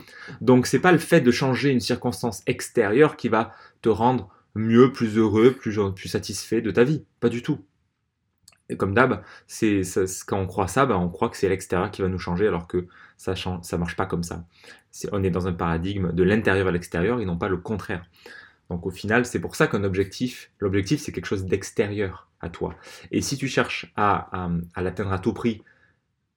Donc 0.41 0.67
c'est 0.67 0.79
pas 0.79 0.93
le 0.93 0.97
fait 0.97 1.21
de 1.21 1.31
changer 1.31 1.69
une 1.69 1.81
circonstance 1.81 2.43
extérieure 2.47 3.17
qui 3.17 3.27
va 3.27 3.51
te 3.81 3.89
rendre 3.89 4.29
mieux, 4.55 4.93
plus 4.93 5.17
heureux, 5.17 5.51
plus, 5.51 5.77
plus 5.93 6.09
satisfait 6.09 6.61
de 6.61 6.71
ta 6.71 6.83
vie. 6.83 7.03
Pas 7.19 7.29
du 7.29 7.41
tout. 7.41 7.59
Et 8.69 8.77
comme 8.77 8.93
d'hab, 8.93 9.23
c'est 9.47 9.81
quand 10.25 10.39
on 10.39 10.47
croit 10.47 10.67
ça, 10.67 10.85
ben 10.85 10.95
on 10.95 11.09
croit 11.09 11.29
que 11.29 11.37
c'est 11.37 11.49
l'extérieur 11.49 11.91
qui 11.91 12.01
va 12.01 12.07
nous 12.07 12.19
changer, 12.19 12.47
alors 12.47 12.67
que 12.67 12.87
ça 13.17 13.33
ne 13.33 13.61
ça 13.61 13.77
marche 13.77 13.95
pas 13.95 14.05
comme 14.05 14.23
ça. 14.23 14.45
on 15.11 15.23
est 15.23 15.29
dans 15.29 15.47
un 15.47 15.53
paradigme 15.53 16.11
de 16.11 16.23
l'intérieur 16.23 16.67
à 16.67 16.71
l'extérieur 16.71 17.19
et 17.19 17.25
non 17.25 17.37
pas 17.37 17.47
le 17.47 17.57
contraire. 17.57 18.05
Donc 18.69 18.85
au 18.85 18.89
final, 18.89 19.25
c'est 19.25 19.39
pour 19.39 19.55
ça 19.55 19.67
qu'un 19.67 19.83
objectif, 19.83 20.51
l'objectif 20.59 20.99
c'est 20.99 21.11
quelque 21.11 21.27
chose 21.27 21.45
d'extérieur 21.45 22.27
à 22.41 22.49
toi. 22.49 22.75
Et 23.11 23.21
si 23.21 23.37
tu 23.37 23.47
cherches 23.47 23.91
à, 23.95 24.49
l'atteindre 24.75 25.13
à 25.13 25.19
tout 25.19 25.33
prix, 25.33 25.61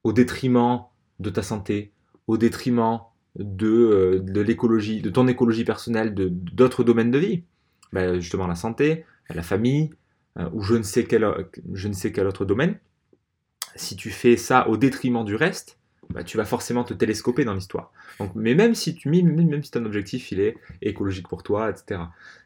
au 0.04 0.12
détriment 0.12 0.82
de 1.20 1.30
ta 1.30 1.42
santé, 1.42 1.92
au 2.26 2.36
détriment 2.36 3.00
de, 3.36 3.68
euh, 3.68 4.42
l'écologie, 4.42 5.00
de 5.00 5.10
ton 5.10 5.28
écologie 5.28 5.64
personnelle, 5.64 6.14
de 6.14 6.28
d'autres 6.28 6.84
domaines 6.84 7.10
de 7.10 7.18
vie, 7.18 7.44
ben 7.92 8.20
justement 8.20 8.46
la 8.46 8.54
santé, 8.54 9.04
la 9.30 9.42
famille, 9.42 9.90
euh, 10.38 10.48
ou 10.52 10.62
je 10.62 10.74
ne, 10.74 10.82
sais 10.82 11.04
quel, 11.04 11.24
autre 11.24 12.44
domaine, 12.44 12.78
si 13.74 13.96
tu 13.96 14.10
fais 14.10 14.36
ça 14.36 14.68
au 14.68 14.76
détriment 14.76 15.24
du 15.24 15.34
reste, 15.34 15.78
bah, 16.10 16.24
tu 16.24 16.36
vas 16.36 16.44
forcément 16.44 16.84
te 16.84 16.94
télescoper 16.94 17.44
dans 17.44 17.54
l'histoire. 17.54 17.92
mais 18.34 18.54
même 18.54 18.74
si 18.74 18.94
tu 18.94 19.08
même, 19.10 19.46
même 19.46 19.62
si 19.62 19.70
ton 19.70 19.84
objectif 19.84 20.32
il 20.32 20.40
est 20.40 20.56
écologique 20.80 21.28
pour 21.28 21.42
toi, 21.42 21.70
etc., 21.70 22.00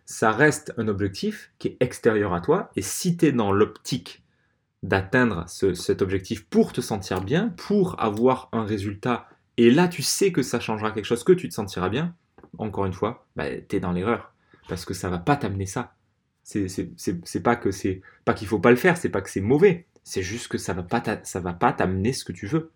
ça 0.04 0.32
reste 0.32 0.74
un 0.78 0.88
objectif 0.88 1.52
qui 1.58 1.68
est 1.68 1.76
extérieur 1.80 2.34
à 2.34 2.40
toi. 2.40 2.70
Et 2.76 2.82
si 2.82 3.16
tu 3.16 3.26
es 3.26 3.32
dans 3.32 3.52
l'optique 3.52 4.22
d'atteindre 4.82 5.44
cet 5.48 6.02
objectif 6.02 6.44
pour 6.46 6.72
te 6.72 6.80
sentir 6.80 7.20
bien, 7.20 7.50
pour 7.50 8.00
avoir 8.02 8.48
un 8.52 8.64
résultat, 8.64 9.28
et 9.56 9.70
là 9.70 9.86
tu 9.86 10.02
sais 10.02 10.32
que 10.32 10.42
ça 10.42 10.58
changera 10.58 10.90
quelque 10.90 11.04
chose, 11.04 11.22
que 11.22 11.32
tu 11.32 11.48
te 11.48 11.54
sentiras 11.54 11.88
bien, 11.88 12.16
encore 12.58 12.86
une 12.86 12.92
fois, 12.92 13.26
bah, 13.36 13.44
tu 13.68 13.76
es 13.76 13.80
dans 13.80 13.92
l'erreur. 13.92 14.32
Parce 14.68 14.84
que 14.84 14.94
ça 14.94 15.08
va 15.08 15.18
pas 15.18 15.36
t'amener 15.36 15.66
ça. 15.66 15.94
C'est 16.42 17.42
pas 17.42 17.56
que 17.56 17.70
c'est 17.70 18.02
pas 18.24 18.34
qu'il 18.34 18.48
faut 18.48 18.58
pas 18.58 18.70
le 18.70 18.76
faire, 18.76 18.96
c'est 18.96 19.08
pas 19.08 19.20
que 19.20 19.30
c'est 19.30 19.40
mauvais. 19.40 19.86
C'est 20.04 20.22
juste 20.22 20.48
que 20.48 20.58
ça 20.58 20.72
va 20.72 20.82
pas 20.82 21.02
ça 21.24 21.40
va 21.40 21.52
pas 21.52 21.72
t'amener 21.72 22.12
ce 22.12 22.24
que 22.24 22.32
tu 22.32 22.46
veux. 22.46 22.70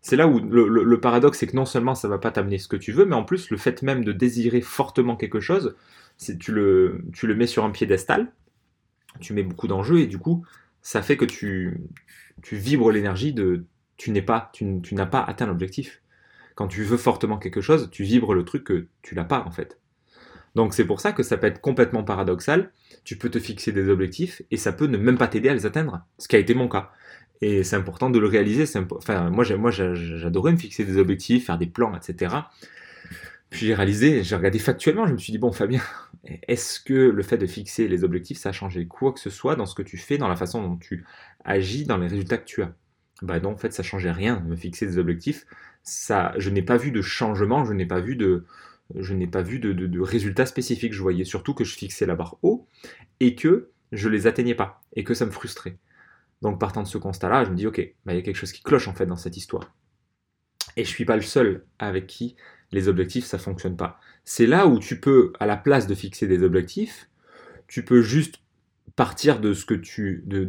C'est 0.00 0.16
là 0.16 0.28
où 0.28 0.38
le, 0.40 1.00
paradoxe, 1.00 1.38
c'est 1.38 1.46
que 1.46 1.56
non 1.56 1.64
seulement 1.64 1.94
ça 1.94 2.08
va 2.08 2.18
pas 2.18 2.30
t'amener 2.30 2.58
ce 2.58 2.68
que 2.68 2.76
tu 2.76 2.92
veux, 2.92 3.04
mais 3.04 3.16
en 3.16 3.24
plus 3.24 3.50
le 3.50 3.56
fait 3.56 3.82
même 3.82 4.04
de 4.04 4.12
désirer 4.12 4.60
fortement 4.60 5.16
quelque 5.16 5.40
chose, 5.40 5.76
tu 6.38 6.52
le, 6.52 7.04
tu 7.12 7.26
le 7.26 7.34
mets 7.34 7.46
sur 7.46 7.64
un 7.64 7.70
piédestal, 7.70 8.32
tu 9.20 9.32
mets 9.32 9.42
beaucoup 9.42 9.66
d'enjeux 9.66 10.00
et 10.00 10.06
du 10.06 10.18
coup 10.18 10.44
ça 10.82 11.02
fait 11.02 11.16
que 11.16 11.24
tu, 11.24 11.80
tu 12.42 12.56
vibres 12.56 12.90
l'énergie 12.90 13.32
de 13.32 13.64
tu 13.96 14.12
n'es 14.12 14.22
pas, 14.22 14.50
tu, 14.52 14.64
n'as 14.64 15.06
pas 15.06 15.22
atteint 15.22 15.46
l'objectif. 15.46 16.00
Quand 16.54 16.68
tu 16.68 16.84
veux 16.84 16.96
fortement 16.96 17.36
quelque 17.38 17.60
chose, 17.60 17.90
tu 17.90 18.04
vibres 18.04 18.32
le 18.32 18.44
truc 18.44 18.64
que 18.64 18.86
tu 19.02 19.14
l'as 19.14 19.24
pas 19.24 19.44
en 19.44 19.50
fait. 19.50 19.78
Donc 20.54 20.74
c'est 20.74 20.84
pour 20.84 21.00
ça 21.00 21.12
que 21.12 21.22
ça 21.22 21.36
peut 21.36 21.46
être 21.46 21.60
complètement 21.60 22.02
paradoxal. 22.04 22.70
Tu 23.04 23.16
peux 23.16 23.30
te 23.30 23.38
fixer 23.38 23.72
des 23.72 23.88
objectifs 23.88 24.42
et 24.50 24.56
ça 24.56 24.72
peut 24.72 24.86
ne 24.86 24.96
même 24.96 25.18
pas 25.18 25.28
t'aider 25.28 25.48
à 25.48 25.54
les 25.54 25.66
atteindre, 25.66 26.04
ce 26.18 26.28
qui 26.28 26.36
a 26.36 26.38
été 26.38 26.54
mon 26.54 26.68
cas. 26.68 26.90
Et 27.40 27.62
c'est 27.62 27.76
important 27.76 28.10
de 28.10 28.18
le 28.18 28.26
réaliser. 28.26 28.64
Enfin, 28.90 29.30
moi, 29.30 29.44
j'adorais 29.44 30.52
me 30.52 30.56
fixer 30.56 30.84
des 30.84 30.96
objectifs, 30.98 31.46
faire 31.46 31.58
des 31.58 31.66
plans, 31.66 31.94
etc. 31.94 32.34
Puis 33.50 33.66
j'ai 33.66 33.74
réalisé, 33.74 34.22
j'ai 34.24 34.36
regardé 34.36 34.58
factuellement, 34.58 35.06
je 35.06 35.12
me 35.12 35.18
suis 35.18 35.32
dit, 35.32 35.38
bon 35.38 35.52
Fabien, 35.52 35.80
est-ce 36.48 36.80
que 36.80 36.92
le 36.92 37.22
fait 37.22 37.38
de 37.38 37.46
fixer 37.46 37.88
les 37.88 38.04
objectifs, 38.04 38.38
ça 38.38 38.50
a 38.50 38.52
changé 38.52 38.86
quoi 38.86 39.12
que 39.12 39.20
ce 39.20 39.30
soit 39.30 39.56
dans 39.56 39.66
ce 39.66 39.74
que 39.74 39.82
tu 39.82 39.96
fais, 39.96 40.18
dans 40.18 40.28
la 40.28 40.36
façon 40.36 40.62
dont 40.62 40.76
tu 40.76 41.06
agis, 41.44 41.84
dans 41.84 41.96
les 41.96 42.08
résultats 42.08 42.36
que 42.36 42.44
tu 42.44 42.62
as? 42.62 42.72
Bah 43.22 43.40
non, 43.40 43.52
en 43.52 43.56
fait, 43.56 43.72
ça 43.72 43.82
changeait 43.82 44.12
rien 44.12 44.40
me 44.40 44.54
fixer 44.54 44.86
des 44.86 44.98
objectifs. 44.98 45.46
Ça, 45.82 46.34
je 46.36 46.50
n'ai 46.50 46.62
pas 46.62 46.76
vu 46.76 46.90
de 46.90 47.00
changement, 47.00 47.64
je 47.64 47.72
n'ai 47.72 47.86
pas 47.86 48.00
vu 48.00 48.16
de, 48.16 48.44
je 48.94 49.14
n'ai 49.14 49.26
pas 49.26 49.42
vu 49.42 49.58
de, 49.58 50.00
résultats 50.00 50.46
spécifiques. 50.46 50.92
Je 50.92 51.02
voyais 51.02 51.24
surtout 51.24 51.54
que 51.54 51.64
je 51.64 51.76
fixais 51.76 52.06
la 52.06 52.14
barre 52.14 52.38
haut 52.42 52.66
et 53.20 53.34
que 53.34 53.70
je 53.92 54.08
les 54.08 54.26
atteignais 54.26 54.54
pas 54.54 54.82
et 54.94 55.04
que 55.04 55.14
ça 55.14 55.26
me 55.26 55.30
frustrait. 55.30 55.76
Donc 56.42 56.60
partant 56.60 56.82
de 56.82 56.88
ce 56.88 56.98
constat-là, 56.98 57.44
je 57.44 57.50
me 57.50 57.56
dis 57.56 57.66
ok, 57.66 57.80
bah, 58.04 58.12
il 58.12 58.16
y 58.16 58.18
a 58.18 58.22
quelque 58.22 58.36
chose 58.36 58.52
qui 58.52 58.62
cloche 58.62 58.88
en 58.88 58.94
fait 58.94 59.06
dans 59.06 59.16
cette 59.16 59.36
histoire. 59.36 59.74
Et 60.76 60.84
je 60.84 60.88
suis 60.88 61.04
pas 61.04 61.16
le 61.16 61.22
seul 61.22 61.64
avec 61.78 62.06
qui 62.06 62.36
les 62.70 62.88
objectifs 62.88 63.24
ça 63.24 63.38
fonctionne 63.38 63.76
pas. 63.76 63.98
C'est 64.24 64.46
là 64.46 64.66
où 64.66 64.78
tu 64.78 65.00
peux, 65.00 65.32
à 65.40 65.46
la 65.46 65.56
place 65.56 65.86
de 65.86 65.94
fixer 65.94 66.26
des 66.26 66.42
objectifs, 66.42 67.08
tu 67.66 67.84
peux 67.84 68.02
juste 68.02 68.40
partir 68.94 69.40
de 69.40 69.52
ce 69.52 69.64
que 69.64 69.74
tu, 69.74 70.22
de, 70.26 70.44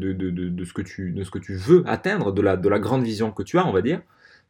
ce 0.65 0.73
que 0.73 0.81
tu, 0.81 1.11
de 1.11 1.23
ce 1.23 1.31
que 1.31 1.39
tu 1.39 1.55
veux 1.55 1.83
atteindre, 1.87 2.31
de 2.31 2.41
la, 2.41 2.57
de 2.57 2.67
la 2.69 2.79
grande 2.79 3.03
vision 3.03 3.31
que 3.31 3.43
tu 3.43 3.57
as, 3.57 3.65
on 3.65 3.71
va 3.71 3.81
dire, 3.81 4.01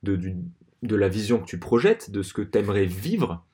de 0.03 0.95
la 0.95 1.09
vision 1.09 1.39
que 1.39 1.45
tu 1.45 1.59
projettes, 1.59 2.11
de 2.11 2.23
ce 2.23 2.33
que 2.33 2.41
tu 2.41 2.57
aimerais 2.57 2.85
vivre, 2.85 3.45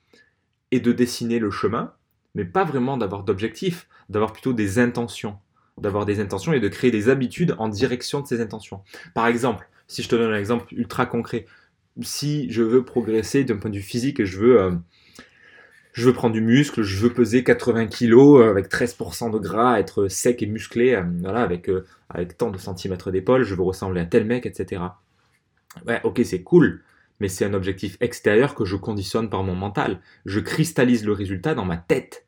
et 0.70 0.80
de 0.80 0.92
dessiner 0.92 1.38
le 1.38 1.50
chemin, 1.50 1.92
mais 2.34 2.44
pas 2.44 2.64
vraiment 2.64 2.96
d'avoir 2.96 3.24
d'objectifs, 3.24 3.88
d'avoir 4.08 4.32
plutôt 4.32 4.52
des 4.52 4.78
intentions, 4.78 5.38
d'avoir 5.78 6.06
des 6.06 6.20
intentions 6.20 6.52
et 6.52 6.60
de 6.60 6.68
créer 6.68 6.90
des 6.90 7.08
habitudes 7.08 7.54
en 7.58 7.68
direction 7.68 8.20
de 8.20 8.26
ces 8.26 8.40
intentions. 8.40 8.82
Par 9.14 9.26
exemple, 9.26 9.68
si 9.88 10.02
je 10.02 10.08
te 10.08 10.16
donne 10.16 10.32
un 10.32 10.38
exemple 10.38 10.72
ultra 10.74 11.06
concret, 11.06 11.46
si 12.02 12.50
je 12.50 12.62
veux 12.62 12.84
progresser 12.84 13.44
d'un 13.44 13.56
point 13.56 13.70
de 13.70 13.76
vue 13.76 13.82
physique 13.82 14.20
et 14.20 14.26
je 14.26 14.38
veux, 14.38 14.60
euh, 14.60 14.72
je 15.92 16.06
veux 16.06 16.12
prendre 16.12 16.34
du 16.34 16.40
muscle, 16.40 16.82
je 16.82 16.96
veux 16.98 17.12
peser 17.12 17.44
80 17.44 17.86
kg 17.86 18.12
euh, 18.12 18.50
avec 18.50 18.68
13% 18.68 19.32
de 19.32 19.38
gras, 19.38 19.78
être 19.78 20.08
sec 20.08 20.42
et 20.42 20.46
musclé, 20.46 20.94
euh, 20.94 21.02
voilà, 21.20 21.42
avec, 21.42 21.70
avec 22.10 22.36
tant 22.36 22.50
de 22.50 22.58
centimètres 22.58 23.10
d'épaule, 23.10 23.44
je 23.44 23.54
veux 23.54 23.62
ressembler 23.62 24.00
à 24.00 24.06
tel 24.06 24.24
mec, 24.24 24.46
etc. 24.46 24.82
Ouais, 25.86 26.00
ok, 26.04 26.20
c'est 26.24 26.42
cool, 26.42 26.82
mais 27.20 27.28
c'est 27.28 27.44
un 27.44 27.54
objectif 27.54 27.96
extérieur 28.00 28.54
que 28.54 28.64
je 28.64 28.76
conditionne 28.76 29.30
par 29.30 29.42
mon 29.42 29.54
mental. 29.54 30.00
Je 30.24 30.40
cristallise 30.40 31.04
le 31.04 31.12
résultat 31.12 31.54
dans 31.54 31.64
ma 31.64 31.76
tête. 31.76 32.26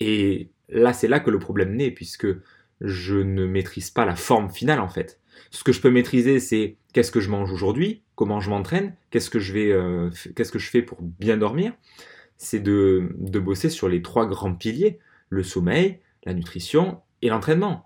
Et 0.00 0.50
là, 0.68 0.92
c'est 0.92 1.08
là 1.08 1.20
que 1.20 1.30
le 1.30 1.38
problème 1.38 1.74
naît, 1.74 1.90
puisque 1.90 2.26
je 2.80 3.16
ne 3.16 3.46
maîtrise 3.46 3.90
pas 3.90 4.04
la 4.04 4.16
forme 4.16 4.50
finale 4.50 4.80
en 4.80 4.88
fait. 4.88 5.20
Ce 5.50 5.64
que 5.64 5.72
je 5.72 5.80
peux 5.80 5.90
maîtriser, 5.90 6.40
c'est 6.40 6.76
qu'est-ce 6.92 7.12
que 7.12 7.20
je 7.20 7.30
mange 7.30 7.52
aujourd'hui, 7.52 8.02
comment 8.14 8.40
je 8.40 8.50
m'entraîne, 8.50 8.94
qu'est-ce 9.10 9.30
que 9.30 9.38
je 9.38 9.52
vais, 9.52 9.70
euh, 9.72 10.10
qu'est-ce 10.34 10.52
que 10.52 10.58
je 10.58 10.68
fais 10.68 10.82
pour 10.82 10.98
bien 11.00 11.36
dormir. 11.36 11.72
C'est 12.36 12.60
de, 12.60 13.14
de 13.18 13.38
bosser 13.38 13.70
sur 13.70 13.88
les 13.88 14.02
trois 14.02 14.26
grands 14.26 14.54
piliers 14.54 14.98
le 15.28 15.42
sommeil, 15.42 16.00
la 16.24 16.34
nutrition 16.34 17.00
et 17.22 17.28
l'entraînement. 17.28 17.85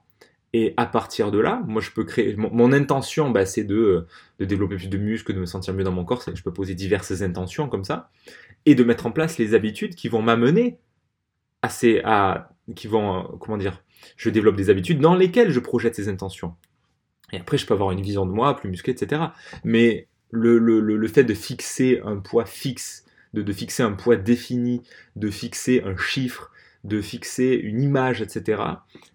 Et 0.52 0.75
à 0.76 0.87
partir 0.87 1.30
de 1.30 1.38
là, 1.38 1.62
moi, 1.66 1.80
je 1.80 1.90
peux 1.90 2.04
créer. 2.04 2.35
Mon, 2.37 2.73
intention, 2.73 3.30
bah, 3.30 3.47
c'est 3.47 3.62
de, 3.62 4.07
de, 4.40 4.45
développer 4.45 4.76
plus 4.76 4.88
de 4.88 4.99
muscles, 4.99 5.33
de 5.33 5.38
me 5.38 5.47
sentir 5.47 5.75
mieux 5.75 5.85
dans 5.85 5.92
mon 5.92 6.04
corps. 6.04 6.25
Je 6.33 6.42
peux 6.42 6.52
poser 6.52 6.75
diverses 6.75 7.23
intentions 7.23 7.69
comme 7.69 7.85
ça. 7.85 8.11
Et 8.66 8.75
de 8.75 8.83
mettre 8.83 9.07
en 9.07 9.12
place 9.12 9.38
les 9.38 9.54
habitudes 9.54 9.95
qui 9.95 10.09
vont 10.09 10.23
m'amener 10.23 10.78
à 11.62 11.69
ces. 11.69 12.00
À, 12.04 12.50
qui 12.75 12.88
vont. 12.88 13.38
Comment 13.40 13.59
dire 13.59 13.83
Je 14.16 14.28
développe 14.28 14.57
des 14.57 14.71
habitudes 14.71 15.00
dans 15.00 15.14
lesquelles 15.14 15.50
je 15.50 15.61
projette 15.61 15.95
ces 15.95 16.09
intentions. 16.09 16.57
Et 17.33 17.37
après, 17.37 17.57
je 17.57 17.64
peux 17.64 17.75
avoir 17.75 17.92
une 17.92 18.02
vision 18.02 18.26
de 18.26 18.33
moi 18.33 18.57
plus 18.57 18.69
musclée, 18.69 18.92
etc. 18.92 19.23
Mais 19.62 20.09
le, 20.33 20.59
le, 20.59 20.80
le, 20.80 21.09
fait 21.09 21.23
de 21.23 21.35
fixer 21.35 22.00
un 22.04 22.16
poids 22.16 22.45
fixe, 22.45 23.04
de, 23.35 23.42
de 23.42 23.52
fixer 23.52 23.85
un 23.85 23.92
poids 23.92 24.16
défini, 24.16 24.83
de 25.14 25.30
fixer 25.30 25.83
un 25.85 25.97
chiffre, 25.97 26.50
de 26.83 27.00
fixer 27.00 27.54
une 27.62 27.83
image, 27.83 28.21
etc., 28.21 28.62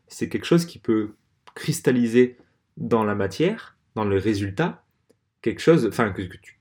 c'est 0.08 0.30
quelque 0.30 0.46
chose 0.46 0.66
qui 0.66 0.80
peut 0.80 1.16
cristalliser 1.56 2.38
dans 2.78 3.04
la 3.04 3.16
matière, 3.16 3.76
dans 3.96 4.04
le 4.06 4.18
résultat, 4.18 4.84
quelque 5.42 5.62
chose, 5.62 5.88
enfin, 5.88 6.14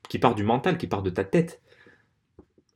qui 0.08 0.18
part 0.18 0.34
du 0.34 0.44
mental, 0.44 0.78
qui 0.78 0.86
part 0.86 1.02
de 1.02 1.10
ta 1.10 1.24
tête. 1.24 1.60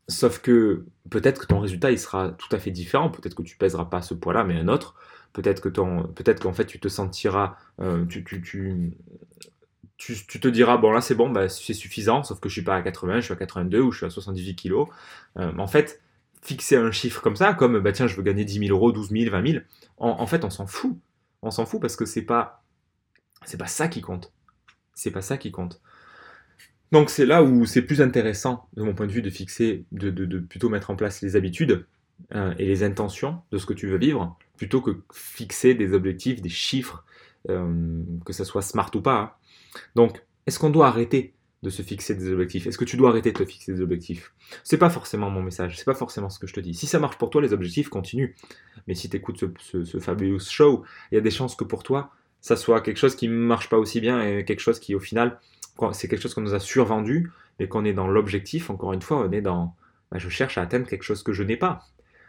Sauf 0.08 0.40
que 0.40 0.86
peut-être 1.10 1.42
que 1.42 1.46
ton 1.46 1.60
résultat 1.60 1.90
il 1.90 1.98
sera 1.98 2.30
tout 2.30 2.48
à 2.54 2.58
fait 2.58 2.70
différent. 2.70 3.10
Peut-être 3.10 3.34
que 3.34 3.42
tu 3.42 3.56
pèseras 3.56 3.84
pas 3.86 4.02
ce 4.02 4.14
poids-là, 4.14 4.44
mais 4.44 4.56
un 4.56 4.68
autre. 4.68 4.94
Peut-être 5.34 5.60
que 5.60 5.68
ton, 5.68 6.04
peut-être 6.04 6.42
qu'en 6.42 6.54
fait 6.54 6.64
tu 6.64 6.80
te 6.80 6.88
sentiras, 6.88 7.56
euh, 7.80 8.06
tu, 8.06 8.24
tu, 8.24 8.40
tu, 8.40 8.96
tu, 9.98 10.40
te 10.40 10.48
diras 10.48 10.78
bon 10.78 10.92
là 10.92 11.02
c'est 11.02 11.14
bon, 11.14 11.28
bah, 11.28 11.50
c'est 11.50 11.74
suffisant. 11.74 12.22
Sauf 12.22 12.40
que 12.40 12.48
je 12.48 12.54
suis 12.54 12.62
pas 12.62 12.76
à 12.76 12.82
80, 12.82 13.16
je 13.16 13.24
suis 13.26 13.32
à 13.34 13.36
82 13.36 13.80
ou 13.80 13.92
je 13.92 13.98
suis 13.98 14.06
à 14.06 14.10
78 14.10 14.56
kilos. 14.56 14.88
Euh, 15.36 15.52
en 15.58 15.66
fait, 15.66 16.00
fixer 16.40 16.76
un 16.76 16.90
chiffre 16.90 17.20
comme 17.20 17.36
ça, 17.36 17.52
comme 17.52 17.78
bah 17.80 17.92
tiens 17.92 18.06
je 18.06 18.16
veux 18.16 18.22
gagner 18.22 18.46
10 18.46 18.60
000 18.60 18.70
euros, 18.70 18.92
12 18.92 19.10
000, 19.10 19.30
20 19.30 19.46
000. 19.46 19.64
En, 19.98 20.08
en 20.08 20.26
fait 20.26 20.44
on 20.44 20.50
s'en 20.50 20.66
fout. 20.66 20.96
On 21.42 21.50
s'en 21.50 21.66
fout 21.66 21.80
parce 21.80 21.96
que 21.96 22.04
c'est 22.04 22.22
pas, 22.22 22.64
pas 23.58 23.66
ça 23.66 23.88
qui 23.88 24.00
compte. 24.00 24.32
C'est 24.94 25.10
pas 25.10 25.22
ça 25.22 25.36
qui 25.36 25.52
compte. 25.52 25.80
Donc 26.90 27.10
c'est 27.10 27.26
là 27.26 27.42
où 27.42 27.66
c'est 27.66 27.82
plus 27.82 28.00
intéressant, 28.00 28.68
de 28.74 28.82
mon 28.82 28.94
point 28.94 29.06
de 29.06 29.12
vue, 29.12 29.22
de 29.22 29.30
fixer, 29.30 29.84
de, 29.92 30.38
plutôt 30.38 30.68
mettre 30.68 30.90
en 30.90 30.96
place 30.96 31.20
les 31.20 31.36
habitudes 31.36 31.86
euh, 32.34 32.54
et 32.58 32.66
les 32.66 32.82
intentions 32.82 33.42
de 33.52 33.58
ce 33.58 33.66
que 33.66 33.74
tu 33.74 33.86
veux 33.86 33.98
vivre, 33.98 34.38
plutôt 34.56 34.80
que 34.80 35.02
fixer 35.12 35.74
des 35.74 35.92
objectifs, 35.92 36.40
des 36.40 36.48
chiffres, 36.48 37.04
euh, 37.50 38.02
que 38.24 38.32
ça 38.32 38.44
soit 38.44 38.62
smart 38.62 38.90
ou 38.94 39.00
pas. 39.00 39.20
Hein. 39.20 39.32
Donc, 39.94 40.22
est-ce 40.46 40.58
qu'on 40.58 40.70
doit 40.70 40.88
arrêter 40.88 41.34
de 41.62 41.70
se 41.70 41.82
fixer 41.82 42.14
des 42.14 42.30
objectifs 42.32 42.66
Est-ce 42.66 42.78
que 42.78 42.84
tu 42.84 42.96
dois 42.96 43.10
arrêter 43.10 43.32
de 43.32 43.38
te 43.38 43.44
fixer 43.44 43.72
des 43.72 43.80
objectifs? 43.80 44.32
C'est 44.62 44.78
pas 44.78 44.90
forcément 44.90 45.30
mon 45.30 45.42
message, 45.42 45.76
c'est 45.76 45.84
pas 45.84 45.94
forcément 45.94 46.30
ce 46.30 46.38
que 46.38 46.46
je 46.46 46.54
te 46.54 46.60
dis. 46.60 46.74
Si 46.74 46.86
ça 46.86 46.98
marche 46.98 47.18
pour 47.18 47.30
toi, 47.30 47.42
les 47.42 47.52
objectifs 47.52 47.88
continuent. 47.88 48.34
Mais 48.86 48.94
si 48.94 49.10
tu 49.10 49.16
écoutes 49.16 49.38
ce, 49.60 49.84
ce, 49.84 49.98
fabulous 49.98 50.40
show, 50.40 50.84
il 51.10 51.16
y 51.16 51.18
a 51.18 51.20
des 51.20 51.30
chances 51.30 51.56
que 51.56 51.64
pour 51.64 51.82
toi, 51.82 52.12
ça 52.40 52.56
soit 52.56 52.80
quelque 52.80 52.98
chose 52.98 53.16
qui 53.16 53.28
ne 53.28 53.34
marche 53.34 53.68
pas 53.68 53.78
aussi 53.78 54.00
bien 54.00 54.22
et 54.22 54.44
quelque 54.44 54.60
chose 54.60 54.78
qui, 54.78 54.94
au 54.94 55.00
final, 55.00 55.40
c'est 55.92 56.08
quelque 56.08 56.22
chose 56.22 56.34
qu'on 56.34 56.42
nous 56.42 56.54
a 56.54 56.60
survendu, 56.60 57.30
mais 57.58 57.68
qu'on 57.68 57.84
est 57.84 57.92
dans 57.92 58.08
l'objectif, 58.08 58.70
encore 58.70 58.92
une 58.92 59.02
fois, 59.02 59.18
on 59.18 59.32
est 59.32 59.42
dans 59.42 59.74
bah, 60.10 60.18
je 60.18 60.28
cherche 60.28 60.58
à 60.58 60.62
atteindre 60.62 60.86
quelque 60.86 61.02
chose 61.02 61.22
que 61.22 61.32
je 61.32 61.42
n'ai 61.42 61.56
pas. 61.56 61.86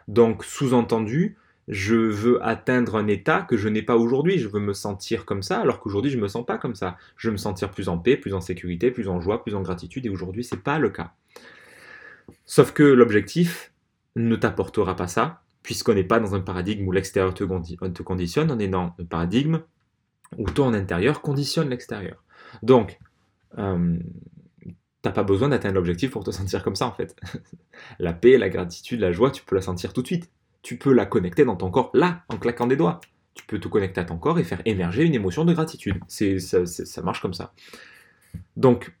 Donc, 0.08 0.44
sous-entendu, 0.44 1.36
je 1.68 1.94
veux 1.94 2.44
atteindre 2.44 2.96
un 2.96 3.06
état 3.06 3.42
que 3.42 3.56
je 3.56 3.68
n'ai 3.68 3.82
pas 3.82 3.96
aujourd'hui. 3.96 4.38
Je 4.38 4.48
veux 4.48 4.60
me 4.60 4.72
sentir 4.72 5.24
comme 5.24 5.42
ça, 5.42 5.60
alors 5.60 5.80
qu'aujourd'hui, 5.80 6.10
je 6.10 6.16
ne 6.16 6.22
me 6.22 6.28
sens 6.28 6.44
pas 6.44 6.58
comme 6.58 6.74
ça. 6.74 6.96
Je 7.16 7.28
veux 7.28 7.32
me 7.32 7.38
sentir 7.38 7.70
plus 7.70 7.88
en 7.88 7.98
paix, 7.98 8.16
plus 8.16 8.34
en 8.34 8.40
sécurité, 8.40 8.90
plus 8.90 9.08
en 9.08 9.20
joie, 9.20 9.42
plus 9.42 9.54
en 9.54 9.62
gratitude, 9.62 10.06
et 10.06 10.08
aujourd'hui, 10.08 10.44
ce 10.44 10.54
n'est 10.54 10.60
pas 10.60 10.78
le 10.78 10.90
cas. 10.90 11.12
Sauf 12.44 12.72
que 12.72 12.82
l'objectif 12.82 13.72
ne 14.16 14.36
t'apportera 14.36 14.96
pas 14.96 15.06
ça, 15.06 15.42
puisqu'on 15.62 15.94
n'est 15.94 16.04
pas 16.04 16.20
dans 16.20 16.34
un 16.34 16.40
paradigme 16.40 16.86
où 16.86 16.92
l'extérieur 16.92 17.34
te, 17.34 17.44
conditionne, 18.02 18.50
on 18.50 18.58
est 18.58 18.68
dans 18.68 18.94
un 18.98 19.04
paradigme 19.04 19.62
où 20.38 20.48
ton 20.48 20.72
intérieur 20.72 21.22
conditionne 21.22 21.68
l'extérieur. 21.68 22.22
Donc, 22.62 22.98
euh, 23.58 23.98
t'as 25.02 25.12
pas 25.12 25.22
besoin 25.22 25.48
d'atteindre 25.48 25.76
l'objectif 25.76 26.10
pour 26.10 26.24
te 26.24 26.30
sentir 26.32 26.62
comme 26.62 26.76
ça 26.76 26.86
en 26.86 26.92
fait. 26.92 27.16
la 27.98 28.12
paix, 28.12 28.38
la 28.38 28.48
gratitude, 28.48 29.00
la 29.00 29.12
joie, 29.12 29.30
tu 29.30 29.42
peux 29.44 29.54
la 29.54 29.62
sentir 29.62 29.92
tout 29.92 30.02
de 30.02 30.06
suite. 30.06 30.30
Tu 30.62 30.76
peux 30.76 30.92
la 30.92 31.06
connecter 31.06 31.44
dans 31.44 31.56
ton 31.56 31.70
corps 31.70 31.90
là, 31.94 32.22
en 32.28 32.36
claquant 32.36 32.66
des 32.66 32.76
doigts. 32.76 33.00
Tu 33.34 33.44
peux 33.46 33.58
te 33.58 33.68
connecter 33.68 34.00
à 34.00 34.04
ton 34.04 34.18
corps 34.18 34.38
et 34.38 34.44
faire 34.44 34.60
émerger 34.64 35.04
une 35.04 35.14
émotion 35.14 35.44
de 35.44 35.52
gratitude. 35.52 36.00
C'est, 36.08 36.38
ça, 36.38 37.02
marche 37.02 37.20
comme 37.20 37.34
ça. 37.34 37.52
Donc, 38.56 38.94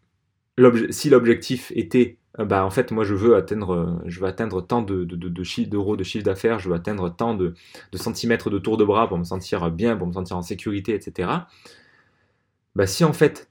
si 0.90 1.10
l'objectif 1.10 1.72
était, 1.74 2.18
euh, 2.38 2.44
bah 2.44 2.64
en 2.64 2.70
fait, 2.70 2.92
moi 2.92 3.04
je 3.04 3.14
veux 3.14 3.36
atteindre, 3.36 4.02
je 4.06 4.20
veux 4.20 4.26
atteindre 4.26 4.60
tant 4.60 4.82
de, 4.82 5.04
de, 5.04 5.16
de, 5.16 5.64
d'euros 5.64 5.96
de 5.96 6.04
chiffre 6.04 6.24
d'affaires, 6.24 6.58
je 6.58 6.68
veux 6.68 6.74
atteindre 6.74 7.14
tant 7.14 7.34
de, 7.34 7.54
de 7.92 7.98
centimètres 7.98 8.50
de 8.50 8.58
tour 8.58 8.76
de 8.76 8.84
bras 8.84 9.08
pour 9.08 9.18
me 9.18 9.24
sentir 9.24 9.70
bien, 9.70 9.96
pour 9.96 10.06
me 10.06 10.12
sentir 10.12 10.36
en 10.36 10.42
sécurité, 10.42 10.94
etc 10.94 11.28
bah 12.74 12.86
si 12.86 13.04
en 13.04 13.12
fait 13.12 13.48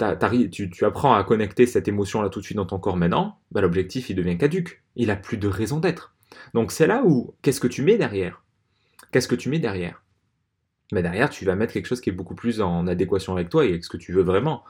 tu, 0.51 0.85
apprends 0.85 1.13
à 1.13 1.23
connecter 1.23 1.65
cette 1.65 1.87
émotion-là 1.87 2.29
tout 2.29 2.39
de 2.39 2.45
suite 2.45 2.57
dans 2.57 2.65
ton 2.65 2.79
corps 2.79 2.97
maintenant, 2.97 3.39
bah 3.51 3.61
l'objectif 3.61 4.09
il 4.09 4.15
devient 4.15 4.37
caduque. 4.37 4.81
Il 4.95 5.11
a 5.11 5.15
plus 5.15 5.37
de 5.37 5.47
raison 5.47 5.79
d'être. 5.79 6.15
Donc 6.53 6.71
c'est 6.71 6.88
là 6.88 7.03
où, 7.05 7.33
qu'est-ce 7.41 7.59
que 7.59 7.67
tu 7.67 7.81
mets 7.81 7.98
derrière? 7.98 8.43
Qu'est-ce 9.12 9.27
que 9.27 9.36
tu 9.36 9.50
mets 9.50 9.59
derrière? 9.59 10.03
Mais 10.91 11.01
bah, 11.01 11.09
derrière, 11.09 11.29
tu 11.29 11.45
vas 11.45 11.55
mettre 11.55 11.74
quelque 11.74 11.86
chose 11.86 12.01
qui 12.01 12.09
est 12.09 12.13
beaucoup 12.13 12.36
plus 12.36 12.62
en 12.62 12.88
adéquation 12.88 13.33
avec 13.33 13.50
toi 13.50 13.65
et 13.65 13.69
avec 13.69 13.83
ce 13.83 13.89
que 13.89 13.98
tu 13.98 14.12
veux 14.12 14.24
vraiment. 14.24 14.63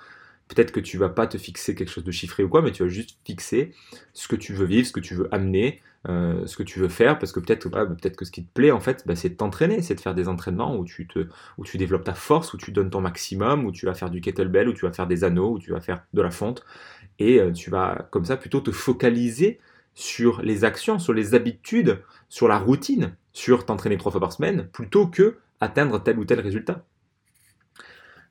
Peut-être 0.50 0.72
que 0.72 0.80
tu 0.80 0.98
vas 0.98 1.10
pas 1.10 1.28
te 1.28 1.38
fixer 1.38 1.76
quelque 1.76 1.92
chose 1.92 2.04
de 2.04 2.12
chiffré 2.12 2.44
ou 2.44 2.50
quoi, 2.50 2.62
mais 2.62 2.72
tu 2.72 2.84
vas 2.84 2.90
juste 2.90 3.20
fixer 3.24 3.72
ce 4.14 4.28
que 4.28 4.36
tu 4.36 4.54
veux 4.54 4.66
vivre, 4.66 4.88
ce 4.88 4.92
que 4.92 5.00
tu 5.00 5.14
veux 5.14 5.34
amener, 5.34 5.82
euh, 6.08 6.46
ce 6.48 6.58
que 6.58 6.64
tu 6.64 6.80
veux 6.80 6.90
faire, 6.90 7.20
parce 7.20 7.32
que 7.32 7.40
peut-être 7.40 7.70
peut-être 7.70 8.16
que 8.16 8.26
ce 8.26 8.32
qui 8.32 8.44
te 8.44 8.52
plaît 8.52 8.72
en 8.72 8.80
fait, 8.80 9.04
bah, 9.06 9.16
c'est 9.16 9.30
de 9.30 9.36
t'entraîner, 9.36 9.82
c'est 9.82 9.96
de 9.96 10.00
faire 10.00 10.16
des 10.16 10.28
entraînements 10.28 10.76
où 10.76 10.86
tu 10.86 11.08
te, 11.08 11.28
où 11.58 11.66
tu 11.66 11.78
développes 11.78 12.04
ta 12.04 12.16
force, 12.16 12.54
où 12.54 12.58
tu 12.58 12.72
donnes 12.72 12.90
ton 12.90 13.02
maximum, 13.02 13.66
où 13.66 13.72
tu 13.72 13.86
vas 13.86 13.94
faire 13.94 14.10
du 14.10 14.22
kettlebell, 14.22 14.68
où 14.68 14.74
tu 14.74 14.86
vas 14.86 14.92
faire 14.92 15.08
des 15.08 15.24
anneaux, 15.24 15.52
où 15.52 15.60
tu 15.60 15.72
vas 15.72 15.82
faire 15.82 16.04
de 16.14 16.22
la 16.22 16.32
fonte, 16.32 16.66
et 17.20 17.40
euh, 17.40 17.52
tu 17.52 17.70
vas 17.70 18.08
comme 18.12 18.26
ça 18.26 18.36
plutôt 18.36 18.62
te 18.62 18.72
focaliser 18.72 19.60
sur 20.00 20.42
les 20.42 20.64
actions, 20.64 21.00
sur 21.00 21.14
les 21.14 21.34
habitudes, 21.34 22.02
sur 22.30 22.48
la 22.48 22.58
routine, 22.58 23.16
sur 23.34 23.66
t'entraîner 23.66 23.98
trois 23.98 24.12
fois 24.12 24.22
par 24.22 24.34
semaine, 24.34 24.68
plutôt 24.72 25.08
que 25.08 25.38
atteindre 25.60 26.02
tel 26.02 26.18
ou 26.20 26.26
tel 26.26 26.40
résultat 26.40 26.86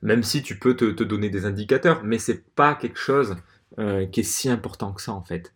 même 0.01 0.23
si 0.23 0.41
tu 0.41 0.57
peux 0.57 0.75
te, 0.75 1.03
donner 1.03 1.29
des 1.29 1.45
indicateurs, 1.45 2.03
mais 2.03 2.19
c'est 2.19 2.45
pas 2.55 2.75
quelque 2.75 2.99
chose 2.99 3.35
euh, 3.79 4.05
qui 4.05 4.21
est 4.21 4.23
si 4.23 4.49
important 4.49 4.93
que 4.93 5.01
ça 5.01 5.13
en 5.13 5.23
fait. 5.23 5.53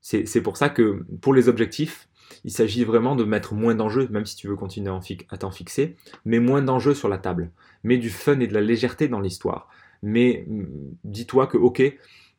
C'est 0.00 0.40
pour 0.40 0.56
ça 0.56 0.70
que 0.70 1.04
pour 1.20 1.34
les 1.34 1.48
objectifs, 1.50 2.08
il 2.44 2.50
s'agit 2.50 2.84
vraiment 2.84 3.14
de 3.14 3.24
mettre 3.24 3.52
moins 3.52 3.74
d'enjeux, 3.74 4.08
même 4.08 4.24
si 4.24 4.36
tu 4.36 4.48
veux 4.48 4.56
continuer 4.56 4.90
à 5.28 5.36
t'en 5.36 5.50
fixer, 5.50 5.96
mais 6.24 6.38
moins 6.38 6.62
d'enjeux 6.62 6.94
sur 6.94 7.10
la 7.10 7.18
table, 7.18 7.50
mais 7.82 7.98
du 7.98 8.08
fun 8.08 8.40
et 8.40 8.46
de 8.46 8.54
la 8.54 8.62
légèreté 8.62 9.08
dans 9.08 9.20
l'histoire. 9.20 9.68
Mais 10.02 10.46
mm, 10.48 10.66
dis-toi 11.04 11.46
que 11.46 11.58
ok, 11.58 11.82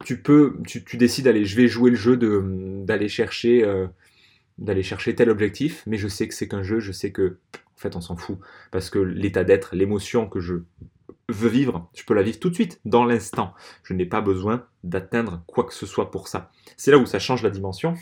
tu 0.05 0.21
peux, 0.21 0.57
tu, 0.65 0.97
décides 0.97 1.25
d'aller, 1.25 1.45
je 1.45 1.55
vais 1.55 1.67
jouer 1.67 1.89
le 1.89 1.95
jeu 1.95 2.17
d'aller 2.85 3.09
chercher, 3.09 3.63
euh, 3.63 3.87
d'aller 4.57 4.83
chercher 4.83 5.15
tel 5.15 5.29
objectif, 5.29 5.83
mais 5.85 5.97
je 5.97 6.07
sais 6.07 6.27
que 6.27 6.33
c'est 6.33 6.47
qu'un 6.47 6.63
jeu, 6.63 6.79
je 6.79 6.91
sais 6.91 7.11
que 7.11 7.37
en 7.53 7.81
fait 7.81 7.95
on 7.95 8.01
s'en 8.01 8.15
fout 8.15 8.37
parce 8.71 8.89
que 8.89 8.99
l'état 8.99 9.43
d'être, 9.43 9.75
l'émotion 9.75 10.27
que 10.27 10.39
je 10.39 10.55
veux 11.29 11.49
vivre, 11.49 11.89
je 11.93 12.03
peux 12.03 12.13
la 12.13 12.23
vivre 12.23 12.39
tout 12.39 12.49
de 12.49 12.55
suite, 12.55 12.79
dans 12.85 13.05
l'instant. 13.05 13.53
Je 13.83 13.93
n'ai 13.93 14.05
pas 14.05 14.21
besoin 14.21 14.65
d'atteindre 14.83 15.43
quoi 15.47 15.63
que 15.65 15.73
ce 15.73 15.85
soit 15.85 16.11
pour 16.11 16.27
ça. 16.27 16.51
C'est 16.77 16.91
là 16.91 16.97
où 16.97 17.05
ça 17.05 17.19
change 17.19 17.43
la 17.43 17.49
dimension. 17.49 17.93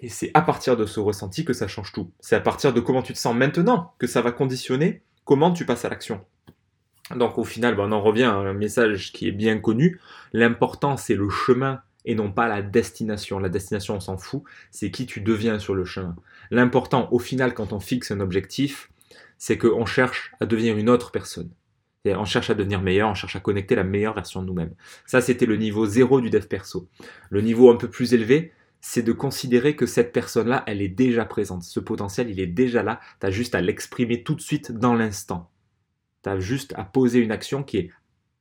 Et 0.00 0.08
c'est 0.08 0.30
à 0.34 0.42
partir 0.42 0.76
de 0.76 0.86
ce 0.86 1.00
ressenti 1.00 1.44
que 1.44 1.52
ça 1.52 1.66
change 1.66 1.92
tout. 1.92 2.12
C'est 2.20 2.36
à 2.36 2.40
partir 2.40 2.72
de 2.72 2.80
comment 2.80 3.02
tu 3.02 3.12
te 3.12 3.18
sens 3.18 3.34
maintenant 3.34 3.94
que 3.98 4.06
ça 4.06 4.22
va 4.22 4.30
conditionner 4.30 5.02
comment 5.24 5.52
tu 5.52 5.66
passes 5.66 5.84
à 5.84 5.88
l'action. 5.88 6.24
Donc 7.16 7.38
au 7.38 7.44
final, 7.44 7.74
ben, 7.74 7.84
on 7.88 7.92
en 7.92 8.00
revient 8.00 8.24
à 8.24 8.34
un 8.34 8.52
message 8.52 9.12
qui 9.12 9.28
est 9.28 9.32
bien 9.32 9.58
connu. 9.58 10.00
L'important, 10.32 10.96
c'est 10.96 11.14
le 11.14 11.28
chemin 11.28 11.80
et 12.04 12.14
non 12.14 12.32
pas 12.32 12.48
la 12.48 12.62
destination. 12.62 13.38
La 13.38 13.48
destination, 13.48 13.96
on 13.96 14.00
s'en 14.00 14.16
fout, 14.16 14.42
c'est 14.70 14.90
qui 14.90 15.06
tu 15.06 15.20
deviens 15.20 15.58
sur 15.58 15.74
le 15.74 15.84
chemin. 15.84 16.16
L'important, 16.50 17.08
au 17.12 17.18
final, 17.18 17.54
quand 17.54 17.72
on 17.72 17.80
fixe 17.80 18.10
un 18.10 18.20
objectif, 18.20 18.90
c'est 19.36 19.58
qu'on 19.58 19.86
cherche 19.86 20.32
à 20.40 20.46
devenir 20.46 20.76
une 20.76 20.88
autre 20.88 21.10
personne. 21.10 21.50
On 22.06 22.24
cherche 22.24 22.48
à 22.48 22.54
devenir 22.54 22.80
meilleur, 22.80 23.10
on 23.10 23.14
cherche 23.14 23.36
à 23.36 23.40
connecter 23.40 23.74
la 23.74 23.84
meilleure 23.84 24.14
version 24.14 24.40
de 24.40 24.46
nous-mêmes. 24.46 24.72
Ça, 25.04 25.20
c'était 25.20 25.44
le 25.44 25.56
niveau 25.56 25.84
zéro 25.84 26.22
du 26.22 26.30
dev 26.30 26.46
perso. 26.46 26.88
Le 27.28 27.42
niveau 27.42 27.70
un 27.70 27.76
peu 27.76 27.90
plus 27.90 28.14
élevé, 28.14 28.52
c'est 28.80 29.02
de 29.02 29.12
considérer 29.12 29.76
que 29.76 29.84
cette 29.84 30.12
personne-là, 30.12 30.62
elle 30.66 30.80
est 30.80 30.88
déjà 30.88 31.26
présente. 31.26 31.64
Ce 31.64 31.80
potentiel, 31.80 32.30
il 32.30 32.40
est 32.40 32.46
déjà 32.46 32.82
là. 32.82 33.00
Tu 33.20 33.26
as 33.26 33.30
juste 33.30 33.54
à 33.54 33.60
l'exprimer 33.60 34.22
tout 34.22 34.34
de 34.34 34.40
suite 34.40 34.72
dans 34.72 34.94
l'instant. 34.94 35.50
Juste 36.38 36.74
à 36.76 36.84
poser 36.84 37.20
une 37.20 37.30
action 37.30 37.62
qui 37.62 37.78
est 37.78 37.90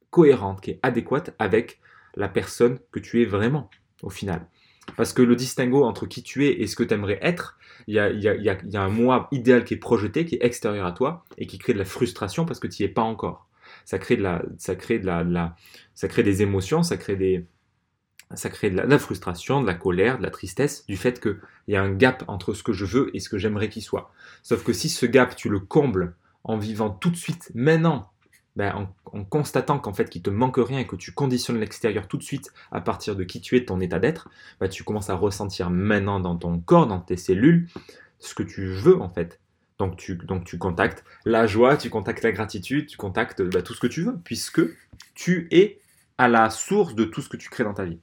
cohérente, 0.09 0.61
qui 0.61 0.71
est 0.71 0.79
adéquate 0.83 1.35
avec 1.39 1.79
la 2.15 2.27
personne 2.27 2.79
que 2.91 2.99
tu 2.99 3.21
es 3.21 3.25
vraiment, 3.25 3.69
au 4.01 4.09
final. 4.09 4.47
Parce 4.95 5.13
que 5.13 5.21
le 5.21 5.35
distinguo 5.35 5.83
entre 5.83 6.05
qui 6.05 6.23
tu 6.23 6.47
es 6.47 6.61
et 6.61 6.67
ce 6.67 6.75
que 6.75 6.83
tu 6.83 6.93
aimerais 6.93 7.19
être, 7.21 7.57
il 7.87 7.95
y 7.95 7.99
a, 7.99 8.81
un 8.81 8.89
moi 8.89 9.27
idéal 9.31 9.65
qui 9.65 9.75
est 9.75 9.77
projeté, 9.77 10.25
qui 10.25 10.35
est 10.35 10.45
extérieur 10.45 10.85
à 10.85 10.91
toi, 10.91 11.25
et 11.37 11.45
qui 11.45 11.57
crée 11.57 11.73
de 11.73 11.77
la 11.77 11.85
frustration 11.85 12.45
parce 12.45 12.59
que 12.59 12.67
tu 12.67 12.81
n'y 12.81 12.89
es 12.89 12.91
pas 12.91 13.01
encore 13.01 13.47
ça 13.85 13.99
crée 13.99 14.17
de 14.17 14.23
la, 14.23 14.43
ça 14.57 14.75
crée 14.75 14.99
de 14.99 15.05
la, 15.05 15.55
ça 15.93 16.07
crée 16.07 16.23
des 16.23 16.41
émotions, 16.41 16.83
ça 16.83 16.97
crée 16.97 17.15
des, 17.15 17.45
ça 18.33 18.49
crée 18.49 18.69
de 18.69 18.81
la, 18.81 18.99
frustration, 18.99 19.61
de 19.61 19.67
la 19.67 19.73
colère, 19.73 20.17
de 20.17 20.23
la 20.23 20.29
tristesse, 20.29 20.85
du 20.87 20.97
fait 20.97 21.19
qu'il 21.19 21.39
y 21.69 21.75
a 21.75 21.81
un 21.81 21.93
gap 21.93 22.23
entre 22.27 22.53
ce 22.53 22.63
que 22.63 22.73
je 22.73 22.85
veux 22.85 23.15
et 23.15 23.19
ce 23.19 23.29
que 23.29 23.37
j'aimerais 23.37 23.69
qu'il 23.69 23.83
soit. 23.83 24.11
Sauf 24.43 24.63
que 24.63 24.73
si 24.73 24.89
ce 24.89 25.05
gap, 25.05 25.35
tu 25.35 25.49
le 25.49 25.59
combles 25.59 26.15
en 26.47 26.57
vivant 26.57 26.89
tout 26.89 27.09
de 27.09 27.15
suite, 27.15 27.51
maintenant, 27.53 28.09
ben, 28.55 28.89
en, 29.13 29.23
constatant 29.23 29.77
qu'en 29.77 29.93
fait, 29.93 30.09
qu'il 30.09 30.23
te 30.23 30.31
manque 30.31 30.57
rien 30.57 30.79
et 30.79 30.87
que 30.87 30.95
tu 30.95 31.11
conditionnes 31.11 31.59
l'extérieur 31.59 32.07
tout 32.07 32.17
de 32.17 32.23
suite 32.23 32.51
à 32.71 32.81
partir 32.81 33.15
de 33.15 33.23
qui 33.23 33.39
tu 33.39 33.55
es, 33.55 33.65
ton 33.65 33.79
état 33.79 33.99
d'être, 33.99 34.29
ben, 34.59 34.67
tu 34.67 34.83
commences 34.83 35.11
à 35.11 35.15
ressentir 35.15 35.69
maintenant 35.69 36.19
dans 36.19 36.35
ton 36.35 36.57
corps, 36.59 36.87
dans 36.87 36.99
tes 36.99 37.17
cellules, 37.17 37.67
ce 38.19 38.33
que 38.33 38.43
tu 38.43 38.65
veux 38.65 38.99
en 38.99 39.09
fait. 39.09 39.39
Donc 39.77 39.95
tu, 39.97 40.15
donc 40.15 40.43
tu 40.43 40.57
contactes 40.57 41.03
la 41.23 41.45
joie, 41.45 41.77
tu 41.77 41.91
contactes 41.91 42.23
la 42.23 42.31
gratitude, 42.31 42.87
tu 42.87 42.97
contactes 42.97 43.43
bah, 43.43 43.61
tout 43.61 43.75
ce 43.75 43.79
que 43.79 43.87
tu 43.87 44.01
veux, 44.01 44.17
puisque 44.23 44.61
tu 45.13 45.47
es 45.51 45.79
à 46.17 46.27
la 46.27 46.49
source 46.49 46.95
de 46.95 47.03
tout 47.03 47.21
ce 47.21 47.29
que 47.29 47.37
tu 47.37 47.49
crées 47.49 47.63
dans 47.63 47.75
ta 47.75 47.85
vie. 47.85 47.99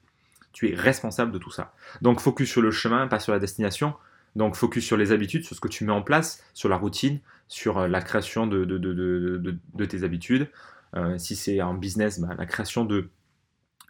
Tu 0.52 0.70
es 0.70 0.74
responsable 0.76 1.32
de 1.32 1.38
tout 1.38 1.50
ça. 1.50 1.74
Donc 2.00 2.20
focus 2.20 2.48
sur 2.48 2.62
le 2.62 2.70
chemin, 2.70 3.08
pas 3.08 3.18
sur 3.18 3.32
la 3.32 3.40
destination. 3.40 3.94
Donc 4.36 4.56
focus 4.56 4.84
sur 4.84 4.96
les 4.96 5.12
habitudes, 5.12 5.44
sur 5.44 5.54
ce 5.54 5.60
que 5.60 5.68
tu 5.68 5.84
mets 5.84 5.92
en 5.92 6.02
place, 6.02 6.42
sur 6.54 6.68
la 6.68 6.76
routine, 6.76 7.20
sur 7.48 7.78
euh, 7.78 7.88
la 7.88 8.00
création 8.02 8.46
de, 8.46 8.64
de, 8.64 9.84
tes 9.84 10.02
habitudes. 10.02 10.48
Euh, 10.96 11.18
si 11.18 11.36
c'est 11.36 11.60
un 11.60 11.74
business, 11.74 12.20
bah, 12.20 12.34
la 12.36 12.46
création 12.46 12.84
de 12.84 13.10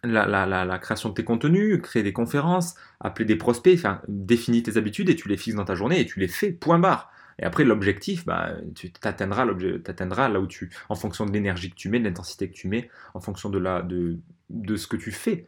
la, 0.03 0.25
la, 0.45 0.79
création 0.79 1.09
de 1.09 1.15
tes 1.15 1.23
contenus, 1.23 1.81
créer 1.81 2.03
des 2.03 2.13
conférences, 2.13 2.75
appeler 2.99 3.25
des 3.25 3.35
prospects, 3.35 3.75
enfin, 3.75 4.01
définis 4.07 4.61
tes 4.61 4.77
habitudes 4.77 5.09
et 5.09 5.15
tu 5.15 5.27
les 5.27 5.37
fixes 5.37 5.55
dans 5.55 5.65
ta 5.65 5.73
journée 5.73 5.99
et 5.99 6.05
tu 6.05 6.19
les 6.19 6.27
fais, 6.27 6.51
point 6.51 6.77
barre. 6.77 7.11
Et 7.39 7.43
après, 7.43 7.63
l'objectif, 7.63 8.23
bah, 8.25 8.51
tu 8.75 8.91
t'atteindras, 8.91 9.45
là 9.45 10.39
où 10.39 10.47
tu, 10.47 10.69
en 10.89 10.95
fonction 10.95 11.25
de 11.25 11.31
l'énergie 11.31 11.69
que 11.69 11.75
tu 11.75 11.89
mets, 11.89 11.99
de 11.99 12.05
l'intensité 12.05 12.47
que 12.49 12.53
tu 12.53 12.67
mets, 12.67 12.89
en 13.13 13.19
fonction 13.19 13.49
de, 13.49 13.57
la, 13.57 13.81
de, 13.81 14.19
de 14.51 14.75
ce 14.77 14.87
que 14.87 14.95
tu 14.95 15.11
fais 15.11 15.47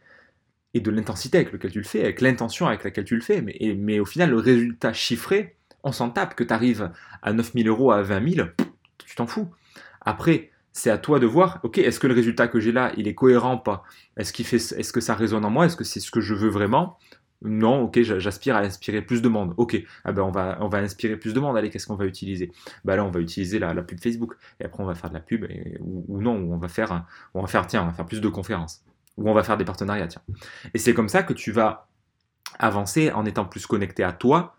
et 0.74 0.80
de 0.80 0.92
l'intensité 0.92 1.38
avec 1.38 1.52
laquelle 1.52 1.72
tu 1.72 1.80
le 1.80 1.86
fais, 1.86 2.04
avec 2.04 2.22
l'intention 2.22 2.68
avec 2.68 2.84
laquelle 2.84 3.06
tu 3.06 3.16
le 3.16 3.22
fais. 3.22 3.42
Mais, 3.42 3.58
mais 3.78 4.00
au 4.00 4.06
final, 4.06 4.30
le 4.30 4.38
résultat 4.38 4.94
chiffré, 4.94 5.56
on 5.84 5.92
s'en 5.92 6.10
tape. 6.10 6.36
Que 6.36 6.44
tu 6.44 6.54
arrives 6.54 6.92
à 7.22 7.34
9000 7.34 7.68
euros, 7.68 7.92
à 7.92 8.02
20 8.02 8.34
000, 8.36 8.48
tu 8.98 9.16
t'en 9.16 9.28
fous. 9.28 9.50
Après, 10.02 10.52
c'est 10.72 10.92
à 10.92 10.98
toi 10.98 11.20
de 11.20 11.26
voir, 11.26 11.60
ok, 11.64 11.80
est-ce 11.80 12.00
que 12.00 12.08
le 12.08 12.14
résultat 12.14 12.48
que 12.48 12.60
j'ai 12.60 12.72
là, 12.72 12.92
il 12.98 13.08
est 13.08 13.16
cohérent 13.16 13.56
ou 13.56 13.60
pas? 13.60 13.84
Est-ce 14.16 14.32
qu'il 14.32 14.46
fait, 14.46 14.58
est-ce 14.58 14.94
que 14.94 15.02
ça 15.02 15.16
résonne 15.16 15.44
en 15.44 15.50
moi? 15.50 15.66
Est-ce 15.66 15.76
que 15.76 15.84
c'est 15.84 16.00
ce 16.00 16.12
que 16.12 16.22
je 16.22 16.36
veux 16.36 16.50
vraiment? 16.50 17.00
Non, 17.42 17.82
ok, 17.84 18.02
j'aspire 18.02 18.56
à 18.56 18.60
inspirer 18.60 19.02
plus 19.02 19.22
de 19.22 19.28
monde. 19.28 19.54
Ok, 19.58 19.78
ah 20.04 20.12
ben 20.12 20.24
on 20.24 20.32
va, 20.32 20.58
on 20.62 20.70
va 20.70 20.80
inspirer 20.80 21.18
plus 21.18 21.34
de 21.34 21.40
monde. 21.40 21.56
Allez, 21.58 21.70
qu'est-ce 21.70 21.88
qu'on 21.88 21.96
va 21.96 22.06
utiliser? 22.06 22.52
Bah 22.84 22.96
là, 22.96 23.06
on 23.06 23.12
va 23.12 23.20
utiliser 23.20 23.60
la, 23.60 23.74
pub 23.84 24.00
Facebook. 24.00 24.36
Et 24.60 24.66
après, 24.66 24.84
on 24.84 24.88
va 24.88 24.96
faire 24.96 25.10
de 25.10 25.16
la 25.16 25.20
pub, 25.20 25.46
ou, 25.80 26.22
non, 26.22 26.40
ou 26.40 26.54
on 26.54 26.58
va 26.58 26.68
faire, 26.68 27.06
on 27.34 27.42
va 27.42 27.48
faire, 27.48 27.68
tiens, 27.68 27.84
on 27.84 27.88
va 27.88 27.94
faire 27.94 28.06
plus 28.06 28.22
de 28.22 28.30
conférences 28.30 28.84
ou 29.18 29.30
on 29.30 29.34
va 29.34 29.44
faire 29.44 29.58
des 29.58 29.66
partenariats, 29.66 30.08
tiens. 30.08 30.22
Et 30.74 30.78
c'est 30.78 30.94
comme 30.94 31.10
ça 31.10 31.24
que 31.24 31.34
tu 31.34 31.52
vas 31.52 31.88
avancer 32.60 33.12
en 33.12 33.26
étant 33.26 33.46
plus 33.46 33.66
connecté 33.66 34.04
à 34.04 34.14
toi, 34.14 34.56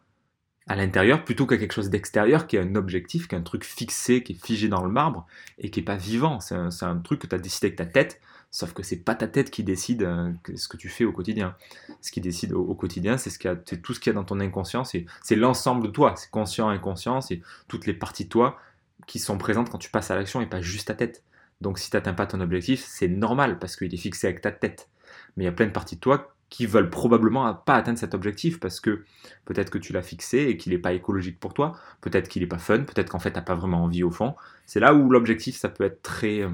à 0.68 0.76
l'intérieur, 0.76 1.24
plutôt 1.24 1.46
qu'à 1.46 1.56
quelque 1.56 1.72
chose 1.72 1.88
d'extérieur 1.88 2.46
qui 2.46 2.56
est 2.56 2.60
un 2.60 2.74
objectif, 2.74 3.26
qui 3.26 3.34
est 3.34 3.38
un 3.38 3.42
truc 3.42 3.64
fixé, 3.64 4.22
qui 4.22 4.32
est 4.32 4.46
figé 4.46 4.68
dans 4.68 4.84
le 4.84 4.90
marbre 4.90 5.26
et 5.58 5.70
qui 5.70 5.80
n'est 5.80 5.84
pas 5.84 5.96
vivant. 5.96 6.40
C'est 6.40 6.54
un, 6.54 6.98
truc 6.98 7.20
que 7.22 7.26
tu 7.26 7.34
as 7.34 7.38
décidé 7.38 7.68
avec 7.68 7.76
ta 7.76 7.86
tête, 7.86 8.20
sauf 8.50 8.74
que 8.74 8.82
c'est 8.82 8.98
pas 8.98 9.14
ta 9.14 9.28
tête 9.28 9.50
qui 9.50 9.64
décide 9.64 10.02
euh, 10.02 10.30
ce 10.54 10.68
que 10.68 10.76
tu 10.76 10.90
fais 10.90 11.04
au 11.04 11.12
quotidien. 11.12 11.56
Ce 12.02 12.12
qui 12.12 12.20
décide 12.20 12.52
au, 12.52 12.74
quotidien, 12.74 13.16
c'est 13.16 13.30
ce 13.30 13.74
tout 13.76 13.94
ce 13.94 14.00
qu'il 14.00 14.10
y 14.10 14.14
a 14.14 14.14
dans 14.14 14.24
ton 14.24 14.40
inconscient, 14.40 14.84
c'est 14.84 15.06
l'ensemble 15.36 15.86
de 15.86 15.90
toi, 15.90 16.14
c'est 16.16 16.30
conscient, 16.30 16.68
inconscient, 16.68 17.22
c'est 17.22 17.40
toutes 17.66 17.86
les 17.86 17.94
parties 17.94 18.24
de 18.24 18.28
toi 18.28 18.58
qui 19.06 19.18
sont 19.18 19.38
présentes 19.38 19.70
quand 19.70 19.78
tu 19.78 19.90
passes 19.90 20.10
à 20.10 20.16
l'action 20.16 20.42
et 20.42 20.46
pas 20.46 20.60
juste 20.60 20.88
ta 20.88 20.94
tête. 20.94 21.24
Donc 21.60 21.78
si 21.78 21.90
tu 21.90 21.96
n'atteins 21.96 22.14
pas 22.14 22.26
ton 22.26 22.40
objectif, 22.40 22.84
c'est 22.86 23.08
normal 23.08 23.58
parce 23.58 23.76
qu'il 23.76 23.92
est 23.92 23.98
fixé 23.98 24.28
avec 24.28 24.40
ta 24.40 24.52
tête. 24.52 24.88
Mais 25.36 25.44
il 25.44 25.46
y 25.46 25.50
a 25.50 25.52
plein 25.52 25.66
de 25.66 25.72
parties 25.72 25.96
de 25.96 26.00
toi 26.00 26.34
qui 26.50 26.66
veulent 26.66 26.90
probablement 26.90 27.52
pas 27.54 27.74
atteindre 27.74 27.98
cet 27.98 28.14
objectif 28.14 28.58
parce 28.58 28.80
que 28.80 29.04
peut-être 29.44 29.70
que 29.70 29.78
tu 29.78 29.92
l'as 29.92 30.02
fixé 30.02 30.38
et 30.38 30.56
qu'il 30.56 30.72
n'est 30.72 30.78
pas 30.78 30.92
écologique 30.94 31.38
pour 31.40 31.52
toi, 31.52 31.72
peut-être 32.00 32.28
qu'il 32.28 32.42
n'est 32.42 32.48
pas 32.48 32.58
fun, 32.58 32.84
peut-être 32.84 33.10
qu'en 33.10 33.18
fait 33.18 33.32
tu 33.32 33.36
n'as 33.36 33.42
pas 33.42 33.54
vraiment 33.54 33.84
envie 33.84 34.02
au 34.02 34.10
fond. 34.10 34.34
C'est 34.66 34.80
là 34.80 34.94
où 34.94 35.10
l'objectif 35.10 35.56
ça 35.56 35.68
peut 35.68 35.84
être 35.84 36.02
très, 36.02 36.40
euh, 36.42 36.50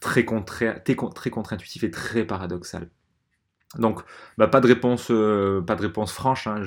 très, 0.00 0.24
très 0.24 1.30
contre-intuitif 1.30 1.84
et 1.84 1.90
très 1.90 2.24
paradoxal. 2.24 2.88
Donc, 3.78 4.00
bah, 4.38 4.48
pas, 4.48 4.60
de 4.60 4.68
réponse, 4.68 5.10
euh, 5.10 5.60
pas 5.60 5.74
de 5.74 5.82
réponse 5.82 6.12
franche, 6.12 6.46
hein, 6.46 6.62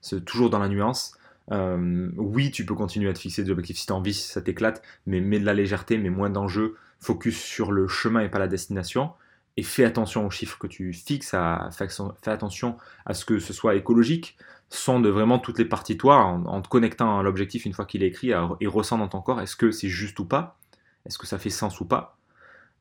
c'est 0.00 0.24
toujours 0.24 0.50
dans 0.50 0.58
la 0.58 0.68
nuance. 0.68 1.16
Euh, 1.50 2.10
oui, 2.16 2.50
tu 2.50 2.64
peux 2.64 2.74
continuer 2.74 3.10
à 3.10 3.12
te 3.12 3.18
fixer 3.18 3.42
des 3.42 3.50
objectifs 3.50 3.78
si 3.78 3.86
tu 3.86 3.92
as 3.92 3.96
envie, 3.96 4.14
si 4.14 4.28
ça 4.28 4.40
t'éclate, 4.40 4.82
mais 5.06 5.20
mets 5.20 5.40
de 5.40 5.44
la 5.44 5.54
légèreté, 5.54 5.98
mais 5.98 6.10
moins 6.10 6.30
d'enjeux. 6.30 6.76
Focus 7.00 7.38
sur 7.40 7.72
le 7.72 7.88
chemin 7.88 8.20
et 8.20 8.28
pas 8.28 8.38
la 8.38 8.48
destination. 8.48 9.12
Et 9.56 9.62
fais 9.62 9.84
attention 9.84 10.26
aux 10.26 10.30
chiffres 10.30 10.58
que 10.58 10.66
tu 10.66 10.92
fixes, 10.92 11.34
à, 11.34 11.70
fais 11.72 12.30
attention 12.30 12.76
à 13.04 13.14
ce 13.14 13.24
que 13.24 13.38
ce 13.38 13.52
soit 13.52 13.74
écologique. 13.74 14.36
Sonde 14.68 15.06
vraiment 15.06 15.40
toutes 15.40 15.58
les 15.58 15.64
parties 15.64 15.96
toi 15.96 16.18
en, 16.18 16.62
te 16.62 16.68
connectant 16.68 17.18
à 17.18 17.22
l'objectif 17.24 17.64
une 17.64 17.72
fois 17.72 17.84
qu'il 17.84 18.04
est 18.04 18.06
écrit 18.06 18.30
et 18.60 18.66
ressens 18.68 18.98
dans 18.98 19.08
ton 19.08 19.20
corps 19.20 19.40
est-ce 19.40 19.56
que 19.56 19.72
c'est 19.72 19.88
juste 19.88 20.20
ou 20.20 20.24
pas? 20.24 20.60
Est-ce 21.04 21.18
que 21.18 21.26
ça 21.26 21.38
fait 21.38 21.50
sens 21.50 21.80
ou 21.80 21.84
pas? 21.84 22.16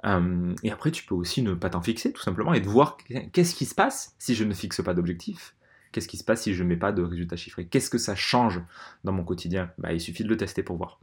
Euh, 0.05 0.53
et 0.63 0.71
après, 0.71 0.91
tu 0.91 1.03
peux 1.05 1.15
aussi 1.15 1.41
ne 1.41 1.53
pas 1.53 1.69
t'en 1.69 1.81
fixer, 1.81 2.13
tout 2.13 2.21
simplement, 2.21 2.53
et 2.53 2.61
de 2.61 2.67
voir 2.67 2.97
qu'est-ce 3.33 3.55
qui 3.55 3.65
se 3.65 3.75
passe 3.75 4.15
si 4.17 4.35
je 4.35 4.43
ne 4.43 4.53
fixe 4.53 4.81
pas 4.81 4.93
d'objectif. 4.93 5.55
Qu'est-ce 5.91 6.07
qui 6.07 6.17
se 6.17 6.23
passe 6.23 6.43
si 6.43 6.53
je 6.53 6.63
ne 6.63 6.69
mets 6.69 6.77
pas 6.77 6.91
de 6.91 7.01
résultats 7.01 7.35
chiffrés? 7.35 7.67
Qu'est-ce 7.67 7.89
que 7.89 7.97
ça 7.97 8.15
change 8.15 8.61
dans 9.03 9.11
mon 9.11 9.23
quotidien? 9.23 9.71
Bah, 9.77 9.93
Il 9.93 10.01
suffit 10.01 10.23
de 10.23 10.29
le 10.29 10.37
tester 10.37 10.63
pour 10.63 10.77
voir. 10.77 10.99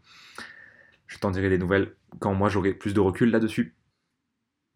Je 1.06 1.18
t'en 1.18 1.30
dirai 1.30 1.48
des 1.48 1.58
nouvelles 1.58 1.94
quand 2.18 2.34
moi 2.34 2.48
j'aurai 2.48 2.72
plus 2.72 2.94
de 2.94 3.00
recul 3.00 3.30
là-dessus. 3.30 3.74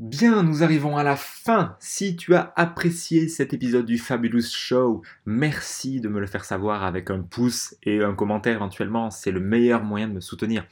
Bien, 0.00 0.42
nous 0.42 0.62
arrivons 0.62 0.96
à 0.96 1.02
la 1.02 1.14
fin. 1.14 1.76
Si 1.78 2.16
tu 2.16 2.34
as 2.34 2.54
apprécié 2.56 3.28
cet 3.28 3.52
épisode 3.52 3.84
du 3.84 3.98
Fabulous 3.98 4.50
Show, 4.50 5.02
merci 5.26 6.00
de 6.00 6.08
me 6.08 6.20
le 6.20 6.26
faire 6.26 6.46
savoir 6.46 6.84
avec 6.84 7.10
un 7.10 7.20
pouce 7.20 7.76
et 7.82 8.02
un 8.02 8.14
commentaire 8.14 8.56
éventuellement. 8.56 9.10
C'est 9.10 9.30
le 9.30 9.40
meilleur 9.40 9.84
moyen 9.84 10.08
de 10.08 10.14
me 10.14 10.20
soutenir. 10.20 10.66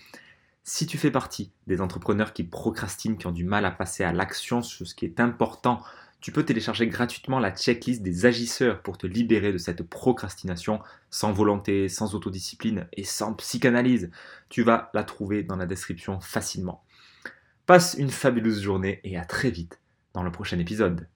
Si 0.65 0.87
tu 0.87 0.97
fais 0.97 1.11
partie 1.11 1.53
des 1.67 1.83
entrepreneurs 1.83 2.33
qui 2.33 2.43
procrastinent, 2.43 3.19
qui 3.19 3.27
ont 3.27 3.33
du 3.33 3.45
mal 3.45 3.67
à 3.67 3.71
passer 3.71 4.03
à 4.03 4.13
l'action 4.13 4.63
sur 4.63 4.87
ce 4.87 4.95
qui 4.95 5.05
est 5.05 5.21
important 5.21 5.83
tu 6.21 6.33
peux 6.33 6.45
télécharger 6.45 6.89
gratuitement 6.89 7.39
la 7.39 7.55
checklist 7.55 8.03
des 8.03 8.27
agisseurs 8.27 8.83
pour 8.83 8.99
te 8.99 9.07
libérer 9.07 9.53
de 9.53 9.59
cette 9.59 9.83
procrastination 9.83 10.81
sans 11.11 11.33
volonté, 11.33 11.89
sans 11.89 12.15
autodiscipline 12.15 12.89
et 12.93 13.05
sans 13.05 13.35
psychanalyse. 13.35 14.11
Tu 14.49 14.63
vas 14.63 14.91
la 14.95 15.05
trouver 15.05 15.45
dans 15.45 15.57
la 15.57 15.67
description 15.67 16.21
facilement. 16.21 16.83
Passe 17.67 17.95
une 17.99 18.11
fabuleuse 18.11 18.63
journée 18.63 19.01
et 19.05 19.17
à 19.17 19.25
très 19.25 19.51
vite 19.51 19.79
dans 20.13 20.23
le 20.23 20.33
prochain 20.33 20.59
épisode. 20.59 21.07